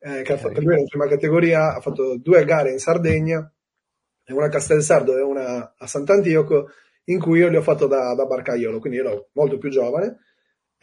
[0.00, 0.34] eh, che okay.
[0.34, 3.52] ha fatto lui in prima categoria, ha fatto due gare in Sardegna,
[4.26, 6.68] una a Castelsardo e una a Sant'Antioco,
[7.04, 10.18] in cui io li ho fatto da, da barcaiolo, quindi ero molto più giovane,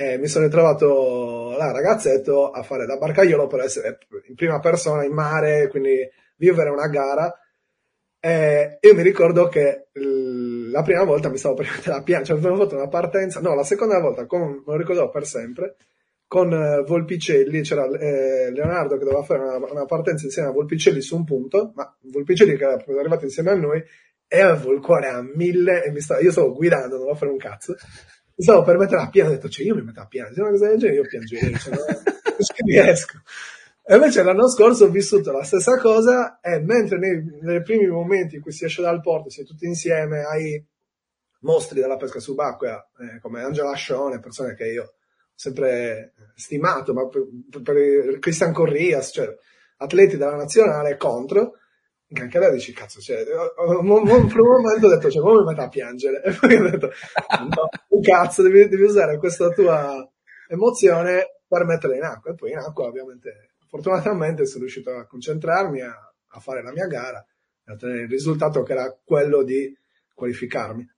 [0.01, 3.97] e mi sono ritrovato là ragazzetto a fare da barcaiolo per essere
[4.29, 7.37] in prima persona in mare, quindi vivere una gara.
[8.17, 12.49] E io mi ricordo che la prima volta mi stavo per mettere a piangere, cioè
[12.49, 15.75] avevo fatto una partenza, no, la seconda volta, con, me lo ricordo per sempre,
[16.25, 21.01] con uh, Volpicelli, c'era eh, Leonardo che doveva fare una, una, partenza insieme a Volpicelli
[21.01, 23.83] su un punto, ma Volpicelli che era arrivato insieme a noi,
[24.29, 27.37] e avevo il cuore a mille, e stavo, io stavo guidando, non dovevo fare un
[27.37, 27.75] cazzo,
[28.39, 30.39] mi stavo per mettere a piano, ho detto, cioè io mi metto a piano, se
[30.39, 33.17] una cosa del genere io piangerei, cioè, non, non riesco.
[33.83, 38.35] E invece l'anno scorso ho vissuto la stessa cosa e mentre nei, nei primi momenti
[38.37, 40.65] in cui si esce dal porto, si è tutti insieme, hai
[41.41, 44.93] mostri della pesca subacquea eh, come Angela Ascione, persone che io ho
[45.35, 47.27] sempre stimato, ma per,
[47.61, 49.35] per Christian Corrias, cioè
[49.79, 51.55] atleti della nazionale contro,
[52.11, 55.69] anche lei dici, cazzo, cioè, per un momento ho detto, cioè, come mi metto a
[55.69, 56.23] piangere?
[56.23, 56.91] E poi ho detto,
[57.39, 60.09] no, cazzo, devi, devi usare questa tua
[60.47, 62.31] emozione per metterla in acqua.
[62.31, 66.87] E poi in acqua ovviamente fortunatamente sono riuscito a concentrarmi, a, a fare la mia
[66.87, 67.23] gara
[67.63, 69.75] e ottenere il risultato che era quello di
[70.13, 70.89] qualificarmi.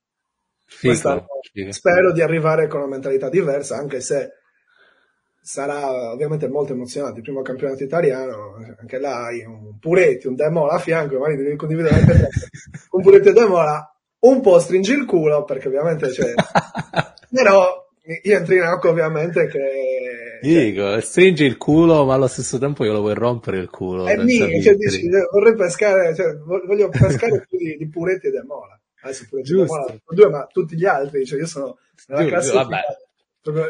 [0.64, 1.72] Figo, figo.
[1.74, 4.32] Spero di arrivare con una mentalità diversa, anche se
[5.42, 7.18] sarà ovviamente molto emozionante.
[7.18, 11.56] Il primo campionato italiano, anche là hai un Puretti, un Demola a fianco, magari devi
[11.56, 12.28] condividere anche
[12.92, 16.34] un Puretti e Demola, un po' stringi il culo, perché ovviamente c'è...
[17.32, 17.90] però
[18.24, 20.40] io entro in acqua ovviamente che...
[20.42, 24.06] Dico, stringi il culo, ma allo stesso tempo io lo vuoi rompere il culo.
[24.06, 28.80] È mio, cioè, dici, vorrei pescare, cioè, voglio pescare più di, di Puretti e Demola.
[29.02, 31.78] Adesso Puretti e Demola, due, ma tutti gli altri, cioè io sono
[32.08, 32.64] nella classifica...
[32.64, 32.82] Vabbè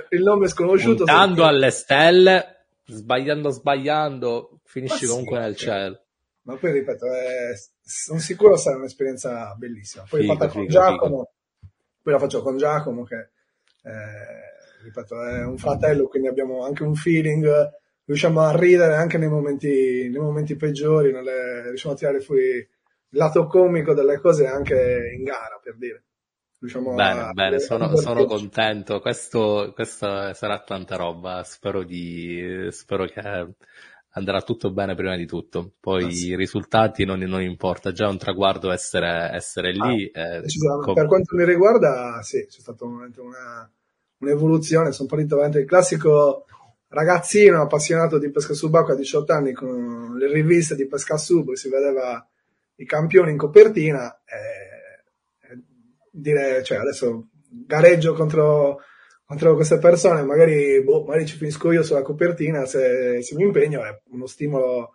[0.10, 1.04] il nome sconosciuto.
[1.06, 6.04] Andando alle stelle, sbagliando, sbagliando, finisci sì, comunque nel cielo.
[6.44, 10.06] Ma poi ripeto, è, sono sicuro sarà un'esperienza bellissima.
[10.10, 11.30] Poi figo, fatta con figo, Giacomo,
[11.60, 11.72] figo.
[12.02, 13.30] poi la faccio con Giacomo che
[13.84, 17.48] eh, ripeto, è un fratello, quindi abbiamo anche un feeling,
[18.06, 23.18] riusciamo a ridere anche nei momenti, nei momenti peggiori, nelle, riusciamo a tirare fuori il
[23.18, 26.04] lato comico delle cose anche in gara, per dire.
[26.62, 27.32] Diciamo, bene, a...
[27.32, 29.00] bene, sono, sono contento.
[29.00, 31.44] Questo, questa sarà tanta roba.
[31.44, 33.56] Spero, di, spero che
[34.10, 35.72] andrà tutto bene prima di tutto.
[35.80, 36.28] Poi ah, sì.
[36.28, 40.12] i risultati non, non, importa, già è un traguardo essere, essere lì.
[40.14, 40.44] Ah, eh,
[40.84, 43.10] com- per quanto mi riguarda, sì, c'è stata una,
[44.20, 44.92] un'evoluzione.
[44.92, 46.46] Sono partito avanti il classico
[46.90, 51.70] ragazzino appassionato di pesca subacquea a 18 anni con le riviste di pesca sub, si
[51.70, 52.24] vedeva
[52.76, 54.22] i campioni in copertina.
[54.26, 54.71] Eh,
[56.12, 58.82] dire, cioè adesso gareggio contro,
[59.26, 63.84] contro queste persone, magari, boh, magari ci finisco io sulla copertina, se, se mi impegno
[63.84, 64.94] è uno stimolo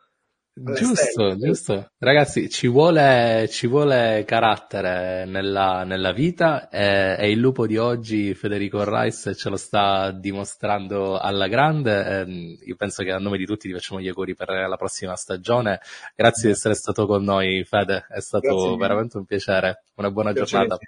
[0.58, 1.90] Giusto, giusto.
[1.98, 8.32] Ragazzi, ci vuole, ci vuole carattere nella, nella vita e, e, il lupo di oggi,
[8.32, 12.20] Federico Rice, ce lo sta dimostrando alla grande.
[12.22, 15.14] E io penso che a nome di tutti ti facciamo gli auguri per la prossima
[15.14, 15.80] stagione.
[16.14, 19.84] Grazie di essere stato con noi, Fede, è stato veramente un piacere.
[19.96, 20.78] Una buona giornata.